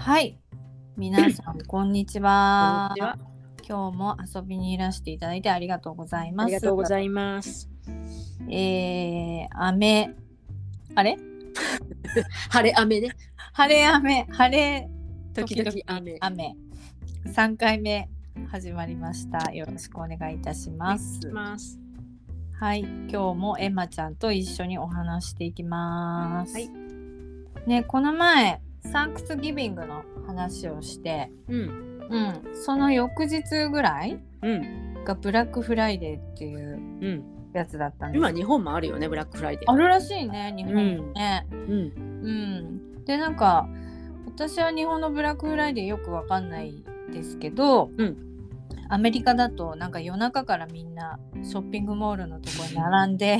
[0.00, 0.38] はい。
[0.96, 2.86] 皆さん、こんにちは。
[2.88, 3.18] こんにちは。
[3.68, 6.46] 今日も遊びにいらしていただいてありがとうございます。
[6.46, 7.68] ありがとうございます。
[8.48, 10.14] えー、雨、
[10.94, 11.18] あれ？
[12.48, 13.10] 晴れ雨ね。
[13.52, 14.88] 晴れ雨、晴れ、
[15.34, 16.16] 時々雨。
[16.18, 16.56] 雨。
[17.26, 18.08] 3回目
[18.50, 19.52] 始まりました。
[19.52, 21.28] よろしくお願いいたします。
[21.28, 21.78] ます。
[22.58, 26.54] はい、今日もエマちゃんと一緒にお話していきます。
[26.54, 26.70] はい
[27.66, 32.00] ね、この前、 Thanksgiving の話をして、うん。
[32.10, 35.04] うん、その翌日ぐらいうん。
[35.04, 37.24] がブラックフライデーっていううん。
[37.52, 39.70] やつだったんです今日本もあるよね、ブラックフライデー。
[39.70, 41.46] あるらしいね日本もね。
[41.50, 41.70] うん。
[41.70, 43.68] うんでなんか
[44.26, 48.29] 私は日本のブラックフライデーよくわかんないですけど、うん
[48.90, 53.38] アメリカだとなんか夜中からみんなショッピングモールのところに並んで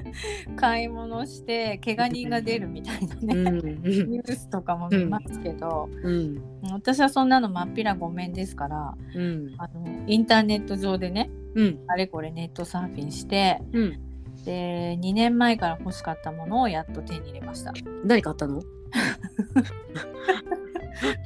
[0.56, 4.10] 買い物して怪我人が出るみたいなね、うん。
[4.10, 6.42] ニュースとかも見ますけど、うん。
[6.72, 9.54] 私はそんなのまっぴらごめんですからうん。
[9.58, 11.80] あのインターネット上でねうん。
[11.88, 14.00] あれこれネットサーフィンしてうん。
[14.46, 17.74] で2年前から欲しかったものをやっと手に入れました。
[18.04, 18.62] 何買ったの？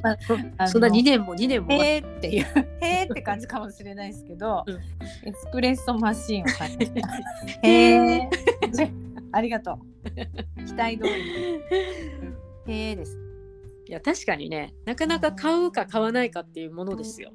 [0.02, 0.16] あ
[0.60, 1.72] のそんな2年も2年も。
[1.72, 2.46] へーっていう
[2.80, 4.74] へーって感じかもしれないですけど、うん
[5.22, 7.60] エスプレッソマシーンを買いました。
[7.68, 9.78] へーありがとう。
[10.64, 11.10] 期待通り
[12.66, 13.18] のへーです。
[13.86, 17.32] いや、確かにね、なかなか買うか買わないかっていうものですよ。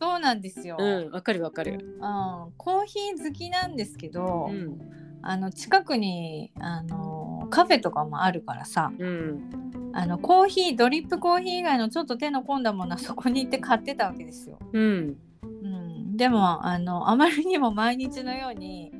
[0.00, 0.76] そうなんですよ。
[0.78, 1.10] うん。
[1.10, 1.72] わかるわかる。
[1.72, 4.78] うんコーヒー好きなんですけど、うん。
[5.22, 9.67] あの近くにあのカフェとかもあるからさうん。
[9.98, 14.56] あのコーヒードリップコーヒー以外のちょっと手の込んだものはそこに行って買ってたわけですよ。
[14.72, 15.16] うん。
[15.42, 18.92] うん、でもあのあまりにも毎日のように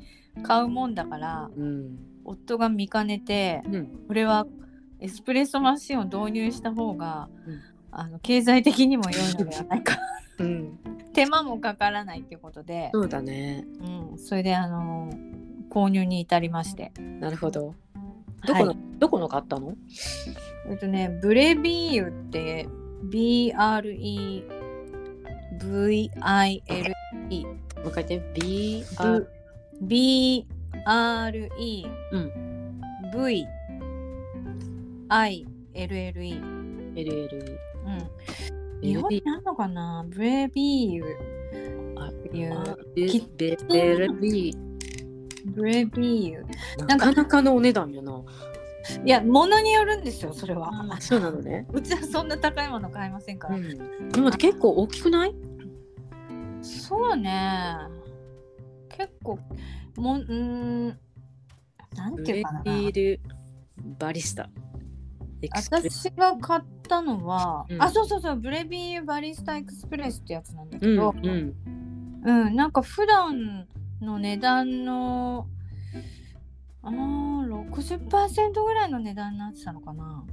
[0.42, 1.98] 買うもんだからうん。
[2.24, 3.86] 夫が見かねてうん。
[4.08, 4.44] これは
[4.98, 7.60] エスプレッソマシンを導入した方が、うん
[7.90, 9.98] あの経済的にも良いのではないか
[10.38, 10.78] うん。
[11.14, 13.64] 手間もかからないっていうことで、そうだね。
[14.12, 15.10] うん、それであの
[15.70, 17.74] 購入に至りましてなるほど。
[18.46, 19.74] どこの、はいどこの買ったの？
[20.68, 22.68] えっとねブレビーユって
[23.10, 24.44] BREVILE
[27.78, 28.40] もう一回言って。
[29.80, 30.46] B、
[30.84, 32.32] R、BREVILLE うん。
[35.74, 36.42] LLE
[36.94, 37.58] LL。
[37.86, 40.04] うん、日本にあるのかな？
[40.08, 41.04] ブレビーユ。
[41.96, 42.76] あいう。
[42.96, 44.67] ビー。
[45.48, 46.46] ブレビーユ
[46.86, 48.22] なかなかのお値段よな。
[49.04, 51.66] いや物によるんですよそれはあそうなのね。
[51.72, 54.08] うちはそんな高いもの買いませんから、うん。
[54.10, 55.34] でも結構大きくない？
[56.62, 57.76] そうね
[58.88, 59.38] 結構
[59.96, 60.98] もんうーん
[61.96, 63.20] なんていうかなビール
[63.98, 64.48] バリスタ。
[65.54, 71.54] 私が買ったのは、うんあそうそうそうブレビーユバリスタエクスプレスってやつなんだけうんど、うん。
[72.24, 73.68] うん、なんか普段
[74.00, 75.46] の値段の
[76.82, 80.24] あー60%ぐらいの値段になってたのかな。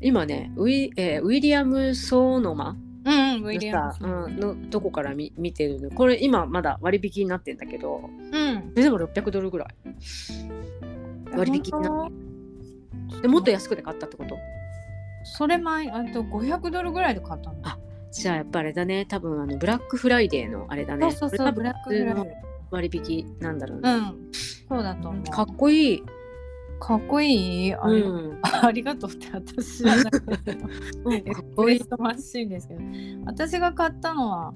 [0.00, 2.76] 今ねウィ,、えーウィリアム・ソーノマ？
[3.04, 5.90] うん、うん、ウィのリアムさ、うん、のとこから見見てるの？
[5.90, 8.08] これ今まだ割引になってんだけど。
[8.32, 8.74] うん。
[8.74, 9.68] でも600ドルぐらい。
[11.36, 12.12] 割引にな本
[13.10, 13.20] 当？
[13.20, 14.36] でもっと安くで買ったってこと？
[15.24, 17.58] それ前あと500ドルぐらいで買ったの。
[17.62, 17.78] あ
[18.12, 19.04] じゃあやっぱあれだね。
[19.06, 21.10] 多分あのブラックフライデーのあれだね。
[21.10, 23.82] そうそうそう、ブラックフライデ多分普通の割引なんだろうー。
[23.82, 24.32] ね、うん、
[24.68, 25.24] そうだと思う。
[25.24, 26.02] かっこいい、
[26.80, 27.74] かっこいい？
[27.74, 28.38] あり,、うん。
[28.42, 30.56] ありがとうって私じゃなくて。
[31.04, 31.78] うん、エかっこいい。
[31.78, 32.80] スプレッソマシンですけど。
[33.26, 34.54] 私が買ったのは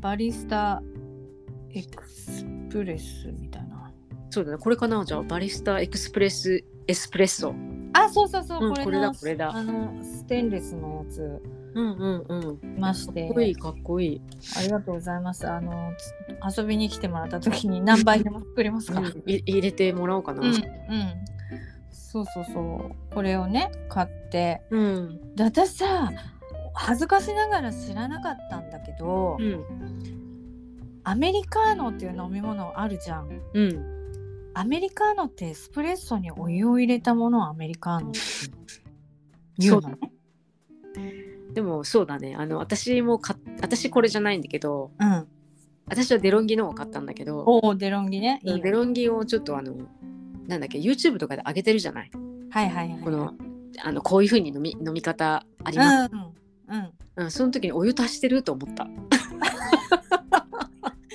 [0.00, 0.82] バリスタ
[1.70, 3.92] エクスプレスみたいな。
[4.30, 4.58] そうだね。
[4.58, 5.04] これかな？
[5.04, 7.54] じゃあバリスタエクスプレスエスプレッソ。
[7.92, 9.52] あそうそうそう、これのうんこれだこれだ。
[9.52, 11.42] あのステンレスのやつ
[11.74, 12.76] うんうんうん。
[12.76, 13.28] いまして。
[13.28, 14.20] かっこいいかっこいい、
[14.56, 15.48] ありがとうございます。
[15.48, 15.92] あの
[16.50, 20.40] つ遊びに来てもらった時に何倍でも作れますか、うんい入れてもらおうかな。
[20.40, 20.60] うんうん。
[21.90, 23.14] そうそうそう。
[23.14, 24.62] これをね買って。
[24.70, 25.34] うん。
[25.36, 26.10] で私さ
[26.74, 29.64] 恥ずかしながら知らなかったんだけど、うん。
[31.04, 33.28] アメリカーノっていう飲み物あるじゃん。
[33.54, 34.00] うん。
[34.54, 38.20] アメリカーノってエスプレッソにお湯を入れたものをアメリカーノって
[39.58, 39.98] 言うのね。
[41.54, 45.26] でもそうだねあの私もか私これじゃないんだけどうん。
[45.88, 48.40] 私はデロンギのを買ったんだけどおお、デロンギね。
[48.44, 49.74] デロンギをちょっとあの
[50.46, 52.10] なんだっけ YouTube とかで上げてるじゃない？
[52.50, 53.00] はいはいはい。
[53.02, 53.34] この
[53.82, 56.20] あのこういう風に飲み飲み方あります、うん。
[56.76, 56.90] うん。
[57.16, 58.86] うん、その時にお湯足してると思った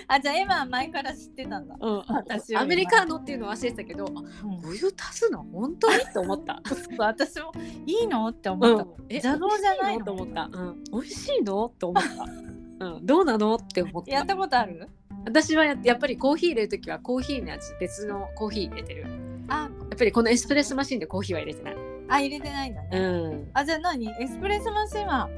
[0.08, 1.76] ああじゃあエマは前から知ってたんだ。
[1.80, 5.44] うん、私アメリカーノっていうの忘れてたけどあうんお湯足すの？
[5.44, 5.96] 本当に？
[5.96, 6.62] って思った。
[6.98, 7.52] 私も
[7.86, 8.28] いいの？
[8.28, 8.84] って思った。
[8.84, 10.50] うんえ邪道じゃないと思った。
[10.52, 11.66] うん、美味しいの？
[11.66, 12.86] って思った。
[12.86, 13.56] うん、どうなの？
[13.56, 14.12] って思った。
[14.12, 14.88] やったことある？
[15.26, 19.02] 私はややっぱりコーヒー入れるときはコーヒーのやつ別のコーヒー入れてる。
[19.02, 19.08] や
[19.48, 21.76] あっぱりこのエスプレッソマシンでコーヒーは入れてない。
[22.08, 22.90] あ入れてないんだね。
[23.00, 23.50] うん。
[23.54, 24.08] あじゃあ何？
[24.20, 25.30] エスプレッソマシンは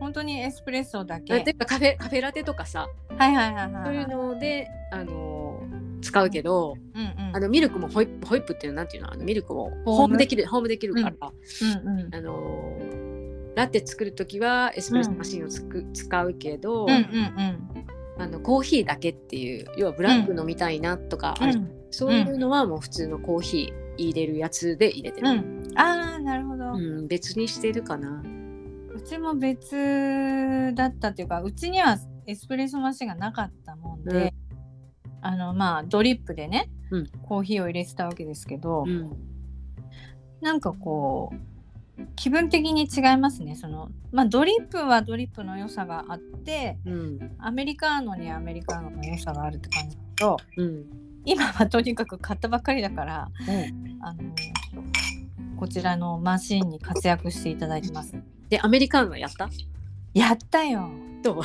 [0.00, 1.34] 本当にエスプレッソだけ。
[1.34, 2.86] あてかカフェカフェラテとかさ、
[3.18, 3.84] はいはいはいはい。
[3.84, 7.36] そういうのであのー使うけど、うんうん。
[7.36, 9.12] あのミルクもホイップホイップっていうのなんていうの？
[9.12, 12.14] あのミルクもホームできるホームできるから、うんうん。
[12.14, 18.22] あのーラテ作るときはエスプレッソマシンをつく、使うけど、うんうんうん。
[18.22, 25.72] あのコーヒーだけっていう要はブラック飲みたいなとかある、そういうのはもう普通のコーヒー入れるやつで入れてる、うん。
[25.74, 26.72] ああなるほど。
[26.72, 28.22] うん別にしてるかな。
[29.06, 34.34] うちも別だったっていうかうちにはエスプレッソマシンがなかったもんで、
[35.22, 37.06] あのまあドリップでね、うん。
[37.22, 39.12] コーヒーを入れてたわけですけど、うん。
[40.40, 47.36] なんかこう気分的に違いますねそのまあドリップはドリップの良さがあってうん。
[47.38, 50.84] アメリカーノにはアメリカーノの良さがあるって感じだけどうん。
[51.24, 54.02] 今はとにかく買ったばっかりだからうん。
[54.02, 54.34] あの
[55.56, 58.16] こちらのマシンに活躍していただいてます。
[58.48, 59.48] でアメリカンはやった？
[60.14, 60.88] やったよ
[61.22, 61.42] どう？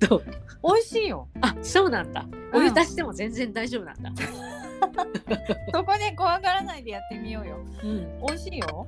[0.06, 0.24] どう？
[0.62, 4.12] 美味しいよあそうなんだうんお湯足しても全然大丈夫なんだ。
[5.74, 7.56] そこで怖がらないでやってみようよ。
[7.82, 8.86] うん、美味しいよ。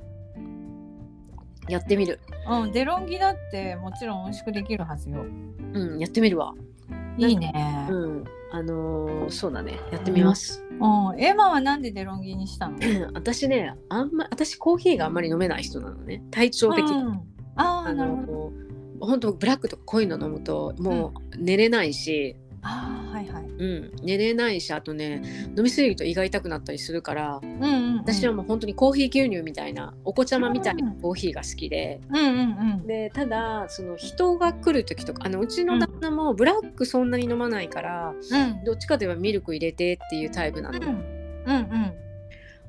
[1.68, 2.20] やってみる。
[2.48, 5.24] うん、デロンギだってもちろん美味しくできるはずよ。
[5.72, 6.54] うん、やってみるわ。
[7.18, 7.52] いいね。
[7.90, 9.78] うん、あのーそうだね。
[9.90, 10.62] やってみます。
[10.78, 12.76] うん、エマはなんでデロンギにしたの？
[13.14, 16.22] 私ね、あんま私コーヒーがあんまり飲めない人なのね。
[16.30, 16.92] 体調的に。
[16.92, 17.20] うん、
[17.56, 18.32] ああ、あなるほど。
[18.32, 18.52] の
[19.06, 23.44] 本当ブラックとか濃いの飲むともう寝れないし、ああ、はいはい。
[23.44, 25.22] うん、寝れないしあとね
[25.56, 27.96] 飲みすぎると胃が痛くなったりするからうんうん、うん。
[27.98, 32.00] 私はもう本当にコーヒー牛乳みたいなお子ちゃまみたいなコーヒーが好きで。
[32.10, 32.32] うんうんう
[32.82, 32.86] ん。
[32.86, 40.78] でただその人が来る時とかあのうちの旦那もブラックそんなに飲まないから、うんどっちかといえばミルク入れてっていうタイプなの。
[40.78, 40.86] うん
[41.46, 41.92] うん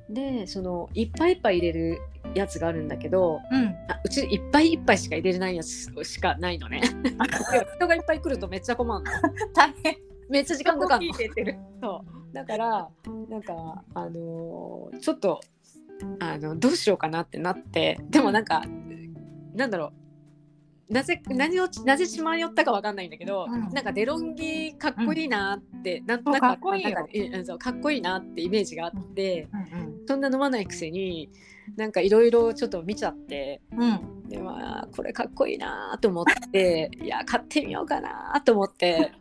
[0.10, 2.00] でそのいっぱいいっぱい入れる
[2.38, 3.66] やつがあるんだけどうん。
[3.90, 6.82] あうちいっぱいいっぱいしか入れれないやつしかないのね。
[7.02, 7.12] で
[7.76, 9.12] 人がいっぱい来るとめっちゃ困るの。
[9.54, 9.98] 大変。
[10.30, 11.08] めっちゃ時間かかる。
[11.82, 12.90] そうだから
[13.30, 15.42] なんかあのーちょっと
[16.20, 18.64] あのどうしようかなってなってでもなんか
[19.56, 19.92] なんだろ
[20.90, 31.30] うなぜ何をなぜ血迷ったかわかんないんだけど、うんなんかデロンギかっこいいなって、なんなんかかっこいいよなんかっこいいなってイメージがあって、うんそんな飲まないくせに
[31.76, 33.82] なんかいろいろちょっと見ちゃってうん。
[33.82, 33.86] う
[34.26, 34.30] ん。
[34.30, 39.12] でまあこれかっこいいなと思って いや買ってみようかなと思って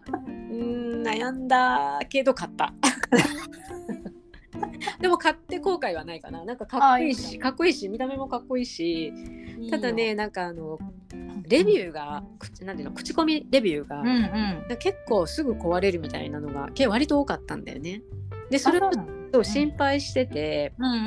[0.51, 2.73] うーん悩んだけど買った。
[5.01, 6.45] でも買って後悔はないかな。
[6.45, 9.13] なんかかっこいいあいいし、かっこいいし、見た目もかっこいいし、
[9.71, 9.93] ただ。
[9.93, 10.79] ね、なんかあの、
[11.49, 14.77] レビューが、口なんていうの、口コミレビューが、うんうん。
[14.79, 18.03] 結構すぐ壊れるみたいなのが、結構割と多かったんだよね。
[18.51, 18.81] で、それ
[19.37, 21.07] そう心配してて、うんうんうんう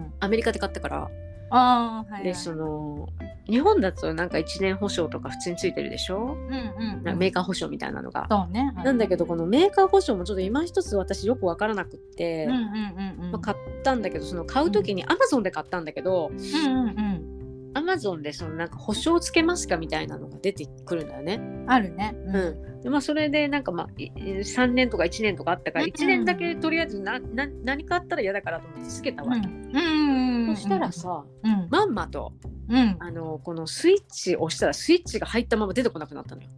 [0.00, 0.12] ん。
[0.20, 1.10] アメリカで買ったから、
[1.50, 2.24] ああ、はい、はい。
[2.24, 3.08] で、その、
[3.48, 8.26] 日本だとなんか1年保証とか普通についてるでしょ、うんうん、なんかメーカー保証みたいなのが。
[8.30, 8.72] そうね。
[8.84, 13.32] なんだけど、このメーカー保証もちょっと今一つ私よくわからなくって、うんうんうんうん。
[13.32, 17.27] まあ、買ったんだけどその買う時にアマゾンで買ったんだけどうんうんうん。
[17.78, 21.40] アマゾンでそのなんか保証つけますかみたいなのが出てくるんだよね。
[21.68, 22.12] あるね。
[22.26, 22.78] う。
[22.78, 29.48] んでまあ、それでなんかまあい3年とか1年とかあったからうん1年だけとりあえずなな何かあったら嫌だからと思ってつけたわけ。
[29.48, 30.56] うんうんうんうん。
[30.56, 31.68] そしたら、さうん。
[31.70, 32.32] まんまと
[32.68, 32.96] うん。
[32.98, 36.48] あのこのスイッチ押したらスイッチが入ったまま出てこなくなったのよ。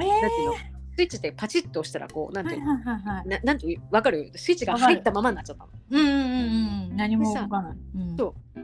[0.00, 0.54] えー、なんての？
[0.96, 3.28] スイッチってパチッと押したらこうなんていうの、はいはいはいはい。
[3.28, 3.80] ななんていう？
[3.90, 4.30] わかる？
[4.34, 5.70] スイッチが入ったままになっちゃったの。
[5.90, 6.96] うんうんうんうん。
[6.96, 7.76] 何も動かない。
[7.96, 8.16] うん。
[8.16, 8.60] そう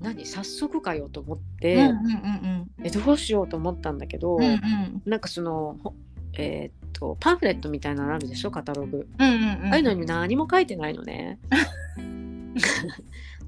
[0.00, 4.42] 何早速かよと思っうんて、うんうんえどうしようと思ったんだけど、うん。
[4.42, 5.02] うんうん。
[5.04, 5.94] なんかそのほ
[6.34, 9.70] えーっとパンフレットみたいなのあるでしょカタログ、うんうんうん。
[9.70, 11.38] ああいうのに何も書いてないのね。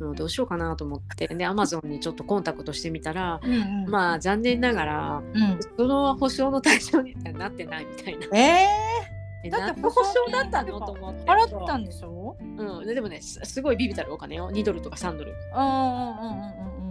[0.00, 3.90] も うどうしようかなと思ってでアマゾンにちょっとコンタクトしてみたらうんうん。
[3.90, 5.58] まあ残念ながらうん。
[5.76, 8.26] その保証の対象にはなってないみたいな。
[8.36, 8.66] え
[9.08, 9.11] え
[9.50, 11.24] だって保証だったのと思って。
[11.24, 12.36] ー、払ったんでしょ？
[12.40, 15.32] うん、ででもねすすごいビビたるお金よ2ドルとか3ドル。
[15.32, 16.82] うんうんうんうん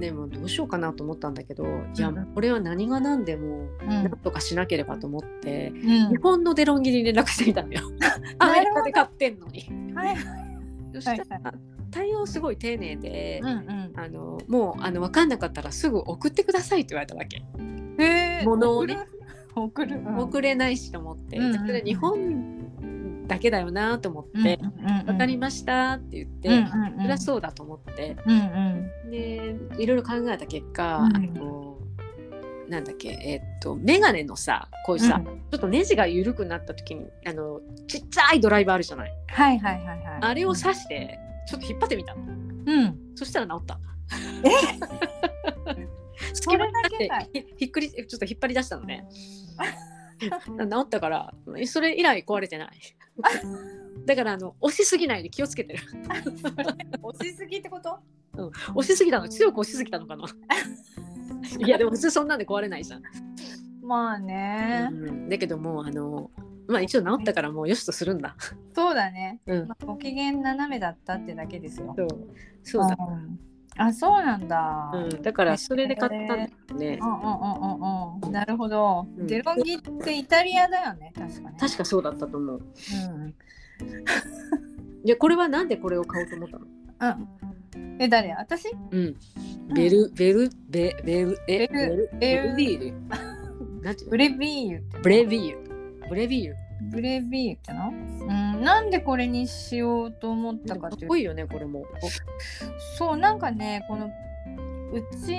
[0.00, 1.64] でもどうしようかなと思ったんだけど
[1.94, 3.88] いやうんこれは何が何でもうん。
[3.88, 7.82] なんとかしなければと思って、うん日本のデロンギに連絡してみたのよ。
[8.38, 9.68] アメリカで買ってんのに。
[9.94, 10.16] はい。
[10.94, 11.22] そし
[11.90, 13.92] 対応すごい丁寧で、うんうん。
[13.94, 17.36] あのもうあの分かんなかったらすぐ送ってくださいって言われたわけ。
[17.36, 18.42] へえ。
[18.44, 18.98] 物をね
[19.64, 20.18] 送送る、うん。
[20.18, 21.54] 送れないしと思って、うん。
[21.70, 24.58] うん日本だけだよなと思って
[25.06, 26.54] 「わかりました」って言って、うん。
[26.54, 26.62] うん。
[26.62, 27.00] うん。
[27.02, 28.16] そりゃそうだと思って。
[28.26, 28.36] うん。
[28.36, 29.10] うん。
[29.10, 31.16] でいろいろ考えた結果、うん。
[31.16, 31.78] あの
[32.68, 35.42] なんだっけえっとメガネのさこういうさ、うん。
[35.50, 39.12] ちょっとネジが緩くなった時にあのちっちゃいドライバーあるじゃない？
[39.28, 40.00] はいはいはいはい。
[40.22, 42.22] あれを刺してちょっと引っ張ってみたの。
[42.66, 42.98] うん。
[43.14, 43.78] そしたら治った。
[44.44, 44.50] え？
[46.32, 46.66] それだ
[47.32, 49.06] けひひっくりちょっと引っ張り出したのね。
[50.20, 50.28] 治
[50.84, 51.34] ったから
[51.66, 52.70] それ以来壊れてない。
[54.06, 55.82] だからあの押しすぎないで気をつけてる、
[57.02, 57.98] 押しすぎってこと？
[58.36, 60.24] うん、押しすぎたの強く押しすぎたのかな。
[61.58, 63.02] いやでも普通そんなんで壊れないじゃん、
[63.82, 66.30] まあね、うん、だけどもうあの
[66.68, 68.36] まあ一応治ったからもうよしとするんだ。
[68.74, 69.68] そうだね、うん。
[69.68, 71.94] まあ、ご機嫌斜めだったってだけですよ。
[71.96, 72.08] そう。
[72.62, 73.38] そうだ、ん
[73.82, 76.98] あそうなんだ、うん、だからそれで買ったんだよね。
[77.00, 78.32] うんうんうんうんうん。
[78.32, 79.26] なるほど、うん。
[79.26, 81.12] デロンギってイタリアだよね。
[81.16, 81.56] 確かね。
[81.58, 82.60] 確かそうだったと思う。
[82.60, 83.34] うん。
[85.02, 86.66] いやこれはなんでこれを買おうと思ったの？
[87.74, 87.96] うん。
[87.98, 88.34] え誰？
[88.34, 88.68] 私？
[88.90, 89.16] うん。
[89.74, 92.56] ベルベルベベルえベベルルベル。
[92.56, 92.94] ビール？
[94.10, 95.58] ブレビーユブレビール
[96.06, 97.90] ブレビールブレビーユっての？
[97.90, 101.84] うんなんでこれにしようと思ったかっていうこいいよねこれも。
[102.96, 104.10] そうなんかねこの
[104.92, 105.32] うち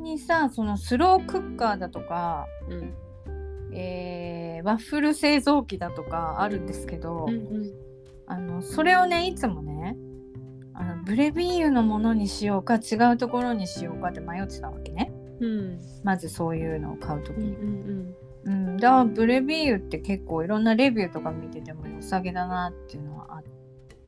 [0.00, 2.94] にさそのスロークッカーだとか、うん。
[3.72, 7.72] えーワッフル製造機だとかあるんですけど、うん
[8.26, 9.96] あのそれをねいつもね
[10.74, 15.10] あのブレビーユのものにしようか違うところにしようかって迷ってたわけね。
[15.40, 15.80] うん。
[16.04, 17.54] まずそういうのを買う時うんうに、
[18.08, 23.42] んうん、だからブレビーユって結構いろんなレビューとか見てても良さげだなっていうのはあっ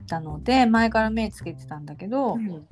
[0.06, 2.66] たので前から目つけてたんだけど、うん。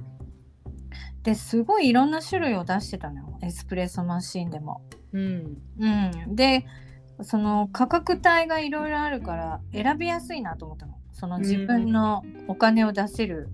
[1.22, 3.38] ですごいいろんな種類を出してたのよ。
[3.42, 4.82] エスプレッソマシンでも。
[5.12, 5.58] うん。
[5.78, 6.66] うん、で
[7.22, 10.94] その価格帯がいろいろあるから選びやすいなと思ったの。
[11.12, 13.50] その自分のお金を出せる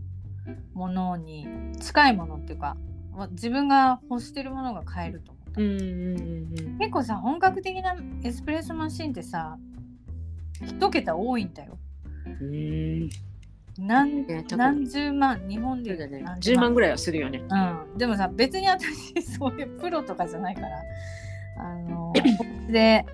[0.72, 1.48] ものに
[1.80, 2.76] 近いものっていうか
[3.12, 5.84] わ自分が欲してるものが買えると思った。
[5.84, 6.78] うんうんうん。
[6.78, 9.58] 結構さ本格的なエスプレッソマシンってさ
[10.64, 11.78] 一桁多いんだよ。
[12.40, 13.10] うん
[13.78, 16.20] 何何十万日本でね。
[16.22, 17.42] 何十10万ぐらいはするよね。
[17.48, 20.82] うん、でもさ別に私そういうプロとかじゃないから
[21.58, 22.12] あの
[22.72, 23.04] で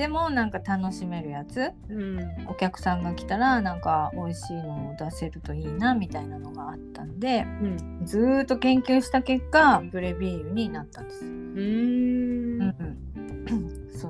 [0.00, 1.72] でもなんか楽しめるやつ？
[1.90, 2.18] うん。
[2.48, 8.00] お客さんが来たらなんか美味しいのを出せるといいなみたいなのがあったんでうん。
[8.06, 11.04] ずーっと研究した結果ブレビーユになったん。
[11.04, 11.26] です。
[11.26, 12.58] うん。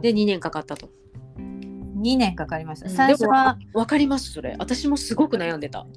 [0.00, 0.90] で2年かかったと。
[1.36, 2.88] 2年かかりました。
[2.88, 2.94] うん。
[2.94, 4.54] 最初はわかりますそれ。
[4.60, 5.88] 私もすごく悩んでた。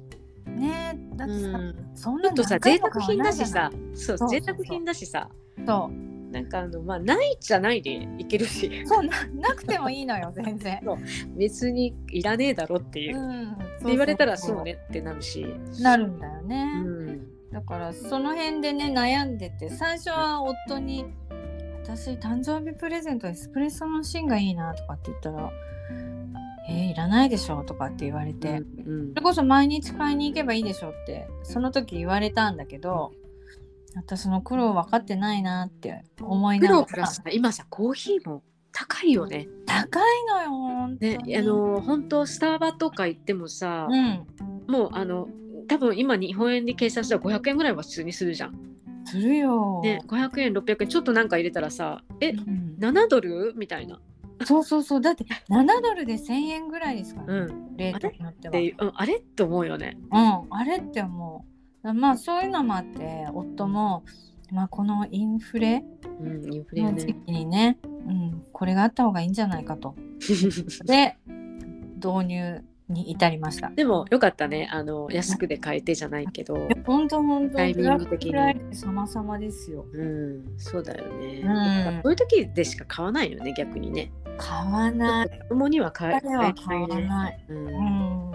[0.44, 1.76] ねだってさ、うん。
[1.94, 3.70] そんなとさ贅沢品だしさ。
[3.94, 4.18] そう。
[4.28, 5.28] 贅沢品だしさ。
[5.64, 8.82] そうなんかあのまあないじゃないでいけるし。
[8.86, 10.80] そうななくてもいいのよ全然。
[11.36, 15.46] 別にいらねえだろっていう、うん、言われたらそうねってなるし、
[15.80, 16.64] なるんだようね。
[16.64, 17.20] ん、
[17.52, 21.06] だからその辺でね悩んでて最初は夫に
[21.84, 25.52] 「私誕生日プレゼントエスプレッソマシンがいいな」とかって言ったら
[26.68, 29.08] 「えー、いらないでしょ」とかって言われて、うん。
[29.10, 33.12] それこそ毎日買いに行けばいいでしょってその時言われたんだけど
[33.94, 39.48] 私の苦労分かってないなって思いプながらロプラスさ今さコーヒーも高いよね。
[39.66, 44.26] 高いのよ本当ねにあの本当スタバとか行ってもさ、うん
[44.66, 45.28] もうあの
[45.68, 48.54] 多分今日本円で計算したら500円ぐらいは普通にするじゃん。
[49.06, 53.52] するよ、ね500円600円ちょっとなんか入れたらさえうん7ドル？
[53.56, 54.00] みたいな。
[54.44, 59.96] そうそうそうだって7ドルで1000円ぐらいですから、ねうん、レートによってはで、うん、あれって思うよね。
[60.12, 60.18] うん、
[60.50, 61.53] あれって思う。
[61.92, 64.04] まあそういうのもあって夫も、
[64.50, 65.84] まあ、このインフレ
[66.20, 67.14] の時ね。
[67.26, 69.94] 期にね、うん、これがあった方がいいんじゃないかと。
[70.86, 71.16] で
[71.96, 73.70] 導入に至りました。
[73.70, 76.68] でもよかったねあの安くで買えてじゃないけど。
[76.86, 79.86] 本当本当タイミング的に様々ですよ。
[79.92, 81.40] うん、そうだよね。
[81.44, 81.48] う
[81.98, 84.12] んそういう時でしか買わないよね、逆にね。
[84.36, 85.28] 買わない。
[85.28, 86.32] 子供には買え買。
[87.02, 87.44] ない。
[87.48, 88.33] うんうん。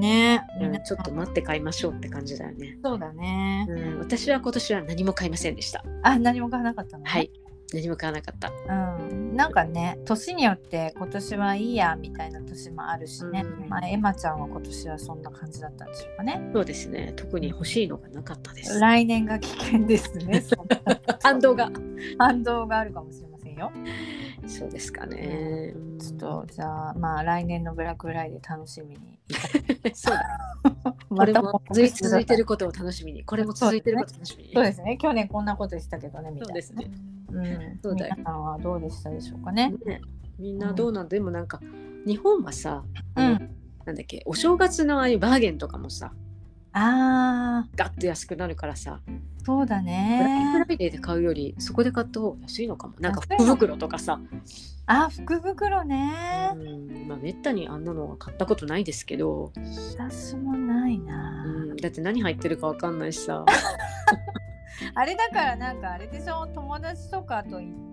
[0.00, 2.78] ねうん皆ちょっと待って買いましょうって感じだよね。
[2.82, 3.66] そうだね。
[3.68, 5.84] うん、私は今年は何も買いませんでした。
[6.02, 7.30] あ何も買わなかったの、ね、はい。
[7.72, 8.50] 何も買わなかった。
[8.50, 17.12] うん、なんかね年によって今年はいいやみたいな年もあるしね、うんまあ、エマちゃんは今年はそんな感じだったんでしょうかねそうですね。
[17.16, 18.78] 特に欲しいのがなかったです。
[18.78, 20.42] 来年が危険ですね
[21.22, 21.70] 反動が。
[22.18, 23.29] 反動があるかもしれません
[23.60, 23.72] よ。
[24.46, 25.74] そうですかね。
[26.00, 29.18] ちょっとじゃあまあ来年のブラックフライデー楽しみに。
[29.94, 30.96] そうだ。
[31.08, 33.24] これも続い続いてることを楽しみに。
[33.24, 34.54] これも続いてることを楽しみに。
[34.54, 34.98] そうですね。
[35.00, 36.46] 去年こんなことしたけどねみたいな。
[36.46, 36.90] そうですね。
[37.30, 38.14] うん、そうだよ。
[38.16, 39.74] 皆さんはどうでしたでしょうかね。
[39.84, 40.00] ね。
[40.38, 41.60] みんなどうなん、でもなんか
[42.06, 42.84] 日本はさ、
[43.16, 43.56] うん。
[43.84, 46.12] なんだっけお正月のああいうバーゲンとかもさ
[46.72, 49.98] あガッと安くなるからさ、ーそうだブラック
[50.52, 52.94] フねライデーで買うよりそこで買った方が安いのかも。
[53.00, 54.20] なんか福袋とかさ、
[54.86, 56.52] あ福袋ね。
[56.54, 57.08] うん。
[57.08, 59.52] まあ、めったにあんなのは買ったことないですけど、
[59.96, 63.44] 私もないな、うん、だって何入ってるかわかんないしさ、
[64.94, 66.46] あれだからなんかあれでしょ？
[66.54, 67.89] 友達とかと言って、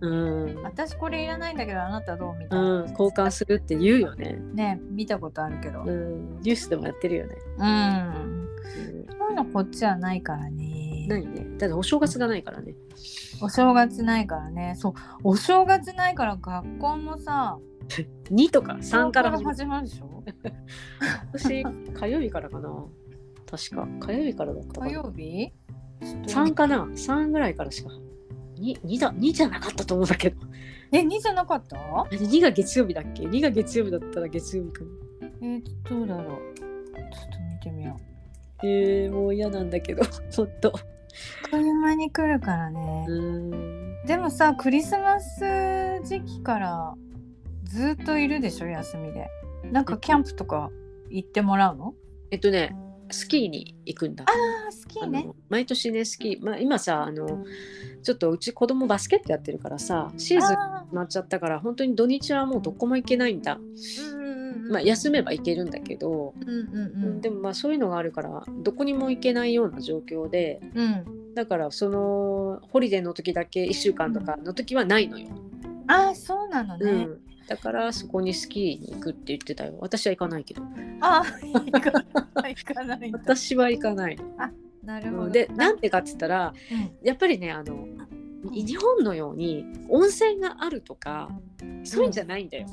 [0.00, 0.62] うん。
[0.62, 2.56] 私これいらないんだけどあなたどうみた？
[2.56, 5.82] いな、うん、交換するって言うよね、ね見たことあるけど。
[5.82, 8.48] ううん、ん、ニュースでもやってるよね、うん、
[9.18, 11.06] そういうのこっちはないからね。
[11.08, 11.44] ないね。
[11.58, 12.74] だってお正月がないからね。
[13.42, 14.74] お正月ないからね。
[14.76, 14.92] そう。
[15.24, 17.58] お正月ないから学校もさ
[18.30, 19.88] 2とか3から始まる。
[19.88, 20.22] でしょ？
[21.34, 22.68] 私火曜日からかな。
[23.50, 23.88] 確か。
[24.06, 25.52] 火曜日からだったか火な曜日
[26.00, 26.84] ？3かな。
[26.84, 27.90] 3ぐらいからしか
[28.60, 30.36] 2, 2, だ2じゃなかったと思うんだけど。
[30.92, 31.76] え2じゃなかった？
[31.76, 34.90] あれ2が月曜日だっけ ?2 が月曜日だったら月曜日かな。
[35.42, 36.54] えー、どうだろう。
[36.56, 36.70] ちょっ
[37.32, 37.96] と見てみよ
[38.62, 40.02] えー、もう嫌なんだけど
[40.36, 40.68] ほんと。
[40.70, 40.72] う
[41.50, 43.06] 車に来るからね。
[44.06, 45.40] でもさクリスマス
[46.04, 46.94] 時期から
[47.64, 48.66] ずっといるでしょ？
[48.66, 49.28] 休みで。
[49.72, 50.70] なんかキャンプとか
[51.10, 51.94] 行ってもらうの？
[52.30, 52.74] えっとね
[53.10, 54.24] スキーに行くんだ。
[54.26, 55.24] あー好きあね。
[55.24, 57.44] の毎年ねスキー、まあ、今さあの
[58.02, 63.58] ちょっとうち子供バスケットやってるからさシーズンあ決まっちゃったから本当に土日はもうどこも行けないんだ、
[64.70, 67.20] まあ、休めば行けるんだけど、うんうんうん。
[67.20, 71.34] でもまあそういうのがあるからどこにも行けないような状況でうん。
[71.34, 75.28] だからそのホリデーの時だけ1週間とかの時はないのよ、
[75.86, 79.74] あーそうなのね、うん、だからそこにスキーに行くって言ってたよ。
[79.80, 80.62] 私は行かないけど。
[81.00, 84.16] あー行かない行かない私は行かない。
[84.84, 85.22] なるほど。
[85.24, 86.90] のでなんてかって言ったらうん。
[87.02, 87.88] やっぱりねあの
[88.52, 91.28] 日本のように温泉があるとか
[91.82, 92.68] そういうんじゃないんだよ。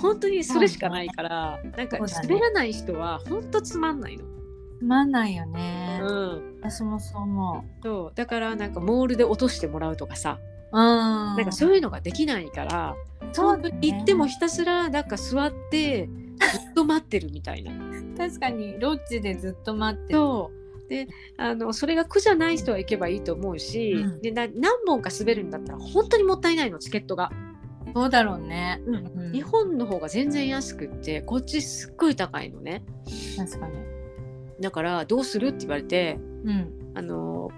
[0.00, 2.28] 本当にそれしかないから、なんかそうだね。
[2.28, 4.24] 滑らない人は本当つまんないの。
[4.78, 8.12] つまんないよね、うん、私もそう思そう。
[8.14, 10.38] だからなんかモールで落としてもらうとかさ、
[10.72, 10.82] ううん。
[10.82, 12.96] ななんかそういうのができないから、
[13.34, 13.78] そうだね。
[13.82, 17.72] 行ってもひたすらなんか座ってずっと待ってるみたいな。
[18.16, 20.20] 確かにロッジでずっと待ってる。
[20.88, 24.22] であのそれが苦じゃない人は行けばいいと思うし、うん。
[24.22, 27.32] でな何本か滑るんだったら本当にもったいないのチケットが。
[27.92, 28.94] そうだろうね、うん。
[28.94, 29.32] うん。
[29.32, 32.84] 日本の方が全然安くってこっちすっごい高いのね。
[33.36, 33.74] 確かに。
[34.60, 36.92] だからどうするって言われてうん。
[36.94, 37.50] あの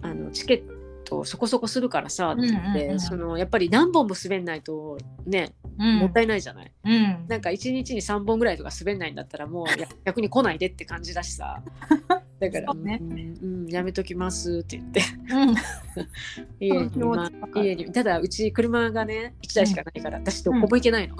[0.00, 0.81] あのチケッ
[1.20, 3.00] トそこそこするからさって言って、うんうんうん。
[3.00, 5.98] そのやっぱり何本も滑んないとね、うん。
[5.98, 6.72] もったいないじゃない？
[6.84, 7.26] うん。
[7.28, 11.62] なんか1日に3本ぐらいとか滑んないんだったらもうや 逆に来ないでって感じだしさ。
[12.40, 12.98] だから、ね。
[13.00, 15.02] うんうんやめときますって言って。
[15.30, 15.54] うん。
[16.60, 17.66] 家に、まわかる。
[17.66, 17.92] 家に。
[17.92, 21.16] ただうち車がね1台しかないから、私どこも行けないの、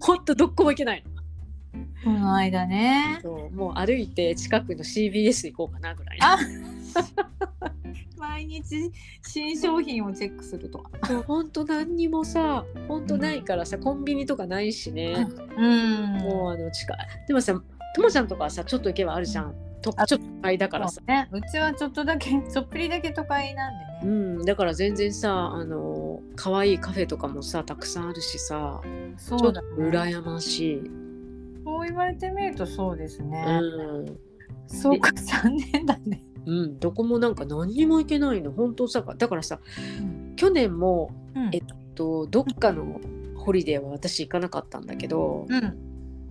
[0.00, 1.18] ほんとどこも行けないの。
[2.04, 3.20] この間ね。
[3.52, 6.38] もう歩いて近くの CBS 行こうかなぐらいあ
[8.18, 8.90] 毎日
[9.22, 15.26] 新商品をチェックするとかそうほんと何にもさほんとないからさ、コンビニとかないしね、
[15.56, 16.18] うん。
[16.18, 16.98] もうあの近い。
[17.26, 17.60] でもさ
[17.94, 19.54] ともちゃんとかはさちょっと行けばあるじゃん。
[19.80, 20.94] とあちょっと都会だからさ。
[20.96, 21.28] そうね。
[21.32, 24.44] うちはちょっとだけ ちょっぴりだけ都会なんうでね、ん。
[24.44, 30.90] だから全然さあの可愛いカフェとかもさたくさんあるしさちょっと羨ましい、
[31.64, 34.18] そう言われてみるとそうですね、うん。
[34.66, 35.77] そうか残念だね、
[36.48, 38.50] うん、どこもなんか何にも行けないの。
[38.52, 39.60] 本当さだからさ
[40.00, 41.50] うん去年もうん。
[41.52, 41.62] えっ
[41.94, 43.00] とどっかの
[43.36, 45.76] ホリデーは私行かなかったんだけど、うん。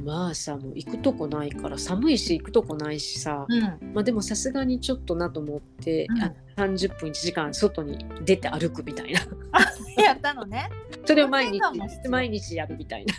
[0.03, 3.61] まあさもう行くとこないから寒いし行くとこないしさ、うん。
[3.93, 6.21] まあでもさすがにちょっとなと思って、うん。
[6.23, 9.19] あ30分1時間外に出て歩くみたいな。
[10.01, 10.69] やったのね。
[11.05, 11.61] それを毎日
[12.09, 13.13] 毎日やるみたいな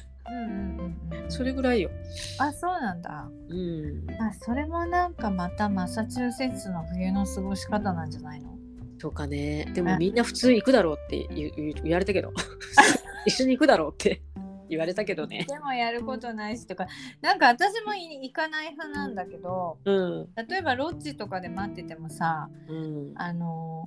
[1.29, 1.91] それぐらいよ。
[2.39, 3.29] あそうなんだ。
[3.49, 8.57] うん、あそれもなんかまたマサチューセッツの冬の過ごし方なんじゃないの？
[8.99, 9.71] そうかね。
[9.75, 11.29] でもあみんな普通行くだろうって
[11.85, 12.33] 言われたけど。
[13.27, 14.23] 一緒に行くだろうって
[14.71, 15.45] 言われたけどね。
[15.49, 16.87] でもやることないしとか。
[17.21, 20.29] なんか私もい行かない派なんだけどうん。
[20.49, 23.13] 例えばロッジとかで待っててもさうん。
[23.17, 23.85] あの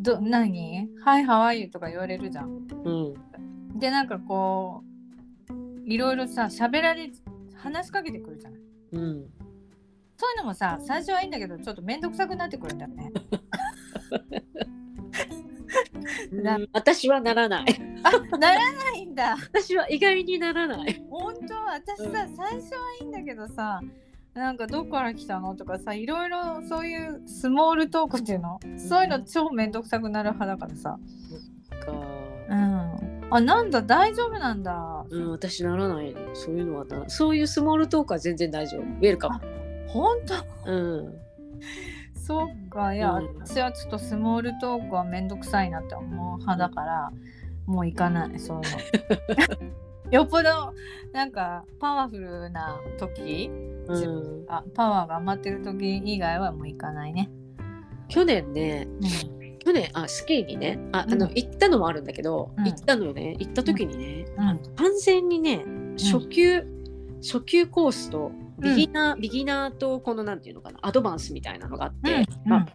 [0.00, 2.66] ど何「はいハワイユ」とか言われるじゃん。
[2.84, 2.90] う
[3.74, 3.78] ん。
[3.78, 4.93] でなんかこう
[5.84, 7.10] いろいろさ喋られ
[7.56, 8.60] 話しかけてくるじゃない。
[8.92, 9.26] うん
[10.16, 13.12] そういうのもさ最初はいいんだけどちょっと面倒くさくなってくるんだよね。
[16.72, 17.64] 私はならない。
[18.04, 19.36] あならないんだ。
[19.52, 21.02] 私は意外にならない。
[21.10, 21.54] 本当？
[21.54, 23.80] 私さ、う最初はいいんだけどさ
[24.34, 25.56] なんかどこから来たの？
[25.56, 28.60] とかさいろいろそういうスモールトークっていうの？
[28.78, 30.98] そういうの超めんどくさくなる派だからさ
[31.84, 31.92] か
[32.48, 36.34] うんあなんだ大丈夫なんだうん、私ならないの。
[36.34, 37.08] そういうのはな。
[37.08, 38.82] そういうスモールトークは全然大丈夫。
[38.82, 39.40] ウェルカム。
[39.88, 40.18] 本
[40.64, 40.70] 当？
[40.70, 41.14] うん。
[42.14, 47.12] そっかいや、うん私はちょっとスモールトークはめんどくさいなって思う派だから、
[47.66, 49.70] もう行かないそういうの
[50.12, 50.72] よっぽど
[51.12, 53.50] なんかパワフルな時
[53.86, 57.30] うん、あパワーが余ってる時以外はもう行かないね、
[58.08, 61.32] 去年ね、う去年あスキーにねああの、うん。
[61.34, 62.64] 行ったのもあるんだけど、うん。
[62.64, 64.26] 行ったのよね行った時にね、
[64.76, 65.64] 完全にね
[65.98, 66.64] 初級、
[67.22, 72.50] 初級コースとビギナー、ビギナーとこのなんていうのかなアドバンスみたいなのがあって、うん。
[72.50, 72.66] まあ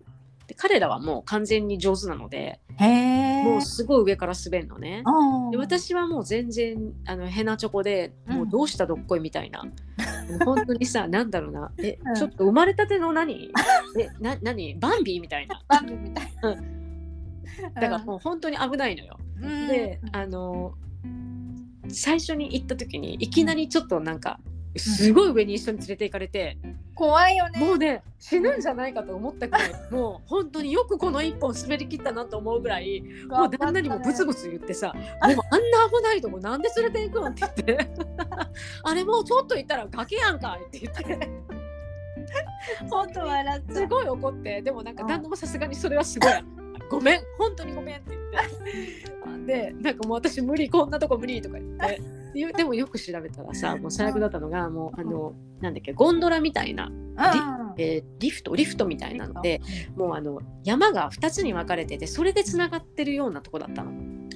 [0.47, 5.03] で彼らはもう完全に上手なので、へえもうすごい上から滑るのね。
[5.05, 8.35] あで私はもう全然あのヘナチョコでうん。
[8.37, 9.63] もうどうしたどっこいみたいな、
[10.43, 11.71] 本当にさなんだろうな。
[11.77, 12.15] え、うん。
[12.15, 13.51] ちょっと生まれたての何？
[13.99, 14.73] えな何？
[14.79, 15.61] バンビーみたいな。
[15.67, 16.78] バンビみたいな
[17.75, 19.17] だからもう本当に危ないのよ。
[19.41, 19.67] うん。
[19.67, 20.73] であの
[21.87, 24.39] 最初に行った時にいきなりちょっとなんか
[24.77, 26.57] すごい上に一緒に連れて行かれて、
[26.93, 27.59] 怖いよね。
[27.59, 34.93] もうね死ぬんじゃないかと思ったくらいもう本当によくこの一本滑り切ったなと思うぐらいもう旦那にもブツブツ言ってさ
[35.25, 37.89] 「でもあんな危ないとこなんで連れて行くの?」って言って
[38.83, 41.29] 「あれもうちょっと行ったら崖やんかい」って言って。
[42.89, 46.31] 本当笑っすごい怒ってでもなんか旦那もさすがにそれはすごい
[46.89, 49.09] 「ごめん本当にごめん」って言って。
[49.45, 52.01] でなんかもう私無理こんなとこ無理とか言って。
[52.33, 56.93] ででもよく調べたらさもう最悪だったのがもうあのなんだっけゴンドラみたいな、うん
[57.77, 59.61] えーリフトリフトみたいなので
[59.95, 63.91] もうあの山が2つに分かれててそれでつながってるようなとこだったの。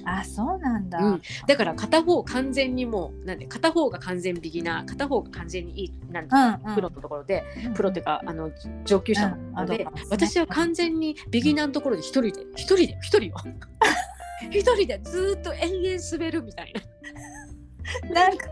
[0.06, 1.22] あそうなんだ、うん。
[1.46, 6.74] だから片方完全にもうなんで片方が完全ビギナー片方が完全にいいなんてうんうん。
[6.74, 7.74] プロのところで、うん。
[7.74, 8.50] プロっていうかあの
[8.84, 10.06] 上級者うんなので、アドバンスね。
[10.10, 13.34] 私は完全にビギナーのところで一人で一人で一人よ
[14.50, 18.14] 一人でずーっと延々滑るみたいな。
[18.14, 18.46] なんか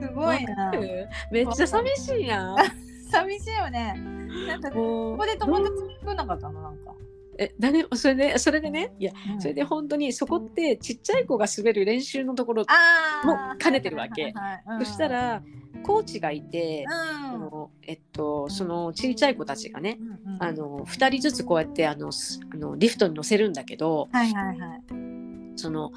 [0.00, 0.72] すごいな。
[1.30, 2.56] めっちゃ寂しいやん。
[3.10, 3.94] 寂しいよね。
[4.46, 5.70] なんかここで友達
[6.00, 6.62] 作んなかったの？
[6.62, 6.92] なんか、
[7.38, 9.40] え誰それでそれでねいやうん。
[9.40, 14.34] それで本当にそこってちっちゃい子が滑る練習のところあもう兼ねてるわけ。
[14.80, 15.42] そしたら
[15.84, 16.92] コーチがいて、うん。
[16.92, 19.98] あのえっとそのちっちゃい子たちがね
[20.40, 24.82] あの2人ずつこうやってあのすあのリフトに乗せるんだけどはいはいはい。
[25.56, 25.92] その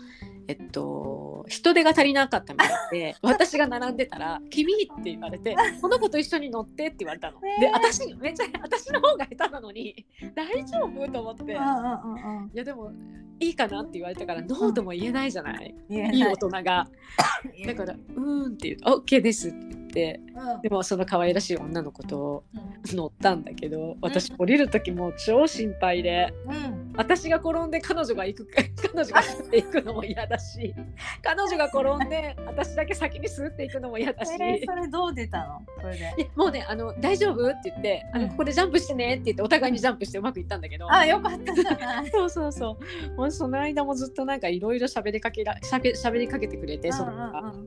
[0.48, 7.40] えっと人手が足りなかったみたいで 私が並んでたら「君」って言われて「この子と一緒に乗って」って言われたの。
[7.60, 11.08] で私めっちゃ私の方が下手なのに大丈夫？
[11.10, 11.44] と思って。
[11.44, 12.52] うんうんうんうん。
[12.54, 12.92] いやでも
[13.40, 16.20] いいかなって言われたからノーとも言えないじゃない、言えい。
[16.20, 16.62] い大人が。
[16.64, 20.62] だから「うーん」って言う「OK です」って言ってうん。
[20.62, 22.72] でもその可愛らしい女の子とうん。
[22.96, 26.94] 乗ったんだけど私降りる時もう超心配でうん。
[26.96, 30.74] 私が転んで彼女が行く 彼女がスっていくのも嫌だし
[31.22, 34.32] 彼女が転んで私だけ先にスっていくのも嫌だし。
[34.42, 35.62] えーそれどう出たの？
[35.82, 36.30] それで。
[36.36, 40.92] もうねあの大丈夫って言ってあの、うんここでジャンプしてねって言ってお互いにジャンプしてうまくいったんだけど。
[40.92, 41.54] あよかった。
[41.54, 42.78] じゃないそうそうそ
[43.12, 43.14] う。
[43.16, 47.60] もうその間もずっとなんかいろいろ喋りかけらしゃべ喋りかけてくれてその子が、す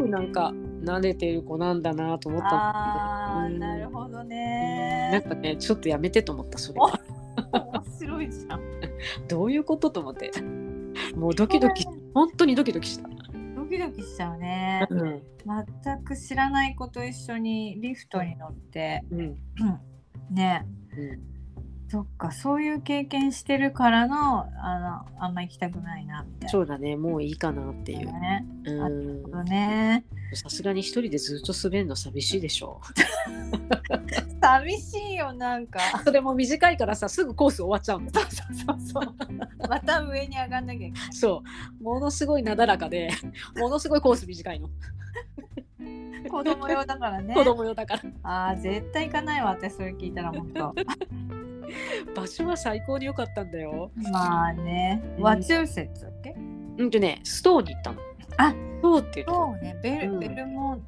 [0.00, 3.58] ごくなんか慣れてる子なんだなと思ったんだけど。
[3.58, 4.12] なるほどうん。
[4.12, 7.00] なんねかねちょっとやめてと思ったそれは。
[7.52, 8.60] 面白いじゃん。
[9.28, 10.30] どういうことと思って。
[11.14, 13.10] もうドキドキ本当にドキドキした、
[13.54, 14.86] ドキドキしちゃうね。
[14.88, 15.22] うん。
[15.44, 19.20] 全く知らない子と一緒にリフトに乗って、うん。
[19.20, 19.36] うん、
[20.34, 20.66] ね。
[20.96, 21.35] うん、
[21.88, 24.78] そっかそういう経験してるからのあ
[25.18, 28.46] のあんま行きたくないなみたいそうだねもういいかなっていうなね。
[28.64, 32.80] うんそうねさすがに一人でずっと滑るの寂しいでしょ
[34.42, 35.78] 寂しいよなんか。
[36.04, 38.24] それも短いからさすぐコース終わっちゃうのそう
[38.90, 39.68] そうそう。
[39.68, 41.12] また上に上がんなきゃいけない。
[41.12, 41.42] そ
[41.80, 43.10] うものすごいなだらかで
[43.56, 44.68] ものすごいコース短いの、
[46.28, 47.34] 子供用だからね。
[47.34, 50.74] 子供用だからああ絶対行かないわ私それ聞いたら本当。
[52.14, 53.90] 場所は最高に良かったんだよ。
[54.12, 55.02] まあね。
[55.18, 55.22] うん。
[55.22, 56.34] ワチューセッツだっけ？
[56.78, 57.98] うんとねストーに行ったの。
[58.38, 59.76] あストーっていうそうね。
[59.82, 60.20] ベル、うん。
[60.20, 60.82] ベルモン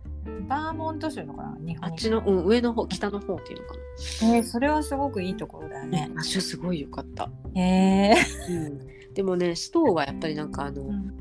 [0.46, 1.56] バーモント州のかな？
[1.60, 1.88] 日本。
[1.88, 3.74] あっちの、うん、上の方北の方っていうのか
[4.22, 6.10] えー、それはすごくいいところだよな、ね。
[6.14, 8.14] 場所すごい良かった、へえ
[8.50, 11.14] うん、でもねストーはやっぱりなんかあの、うん。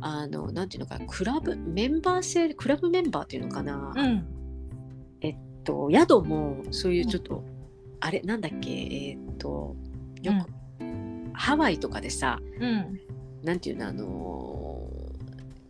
[0.00, 4.24] あのなんていうのかなクラブメンバー制クラブメンバーっていうのかな、うん。
[5.22, 7.42] えっと宿もそういうちょっと、
[8.06, 8.70] あれなんだっけ？
[8.70, 9.74] えっと
[10.22, 13.00] よく、ハワイとかでさうん。
[13.42, 14.88] なんていうのあの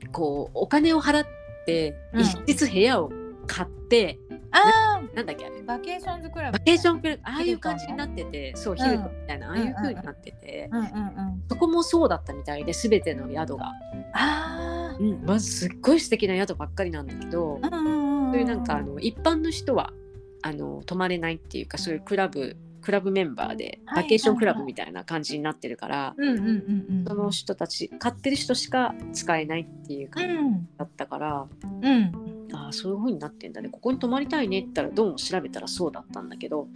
[0.00, 1.26] ーこうお金を払っ
[1.64, 2.20] てうん。
[2.22, 3.12] 一室部屋を
[3.46, 4.18] 買って、
[4.50, 5.46] あなんだっけ？
[5.46, 8.78] あれあ vacations club vacation club ああいう感じになっててそうん。
[8.78, 11.42] ヒルトンみたいな、ああいう風になってて、うんうんうん。
[11.48, 13.72] そこもそうだったみたいで全ての宿が、
[14.12, 18.32] あうん、まずすっごい素敵な宿ばっかりなんだけど、あうんうんうん。
[18.32, 19.92] そういうなんかあの一般の人は
[20.46, 30.68] あの泊まれないっていうかそういうクラブクラブメンバーではいバケーションクラブみたいな感じになってるから、うんうんうんうんその人たち買ってる人しか使えないっていうう感じん。
[30.76, 31.46] だったから、
[31.83, 32.12] うん。
[32.52, 33.68] ああそういう風になってんだね。
[33.70, 36.68] ここに泊まりたいねって言ったらどうも調べたらそうだったんだけど、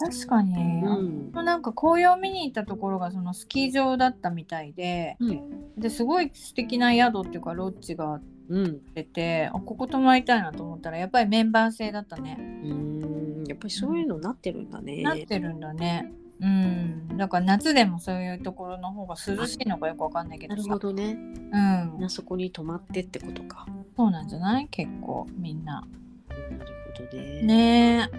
[0.00, 1.32] あ確かに、うん。
[1.32, 5.80] なんか紅葉見に行ったところがそのスキー場だったみたいでうん。
[5.80, 13.44] ですごい素敵な宿っていうかロッジがうん、出てあここ泊まりたいなと思ったらやっぱりメンバー制だったね、うーん。
[13.48, 15.02] やっぱりそういうのなってるんだね。
[15.02, 16.12] なってるんだね。
[16.40, 17.16] うん。
[17.16, 21.12] だから夏でもそういうところの方が涼しいのかよくわかんないけどなさるほどね。
[21.14, 21.90] うん。
[21.94, 23.66] みんなそこに泊まってってことか。
[23.96, 24.68] そうなんじゃない？
[24.68, 25.82] 結構みんな。
[26.30, 27.42] なるほどね。
[27.42, 28.10] ね。
[28.12, 28.16] え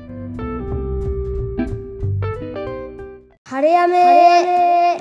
[3.46, 4.98] 晴れやめ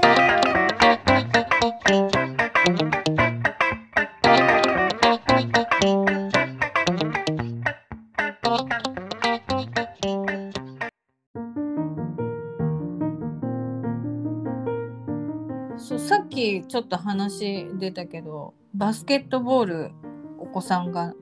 [16.68, 19.90] ちょっと話出たけどバスケットボール
[20.38, 21.14] お子さんが。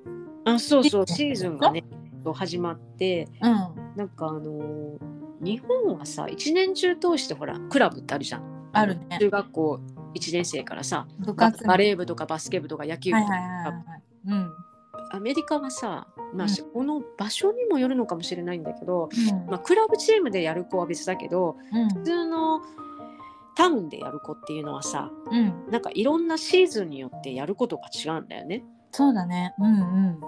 [0.46, 1.84] あそうそうシーズンがね
[2.34, 3.52] 始まってうん。
[3.96, 8.70] なんかあのー日本はさ一年中通してほらクラブってあるじゃん。
[8.72, 9.18] あるね。
[9.20, 9.80] 中学校
[10.14, 13.34] 1年生からさ部バレー部とかバスケ部とか野球部とか、
[14.26, 14.50] うん。
[15.10, 16.72] アメリカはさ、まあうん。
[16.72, 19.46] この場所にもよるのかもしれないんだけど、うん。
[19.46, 21.88] まあ、クラブチームでやる子は別だけどうん。
[21.90, 22.62] 普通の
[23.56, 25.70] タウンでやる子っていうのはさうん。
[25.70, 28.64] なんかいろんなシーズンによってやることが違うんだよね。
[28.92, 29.54] そうだね。
[29.58, 30.18] うん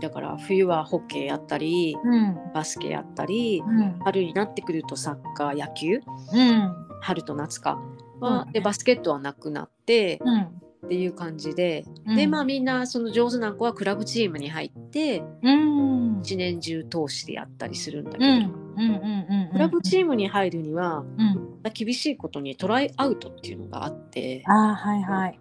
[0.00, 2.12] だから冬はホッケーやったりうん。
[2.12, 3.98] うんバスケやったりうん。
[4.00, 6.00] 春になってくるとサッカー野球？
[6.32, 6.72] うん。
[7.00, 7.74] 春と夏か。
[7.74, 7.80] は、
[8.20, 8.52] そうだね。
[8.52, 10.57] でバスケットはなくなってうん
[10.88, 12.16] っていう感じで、うん。
[12.16, 16.20] でまあみんなその上手な子はクラブチームに入ってうん。
[16.20, 21.60] 一年中通してやったりするんだけど、うんクラブチームに入るにはうん。
[21.74, 24.42] 厳しいことにトライアウトっていうのがあって。
[24.46, 25.38] ああはいはい。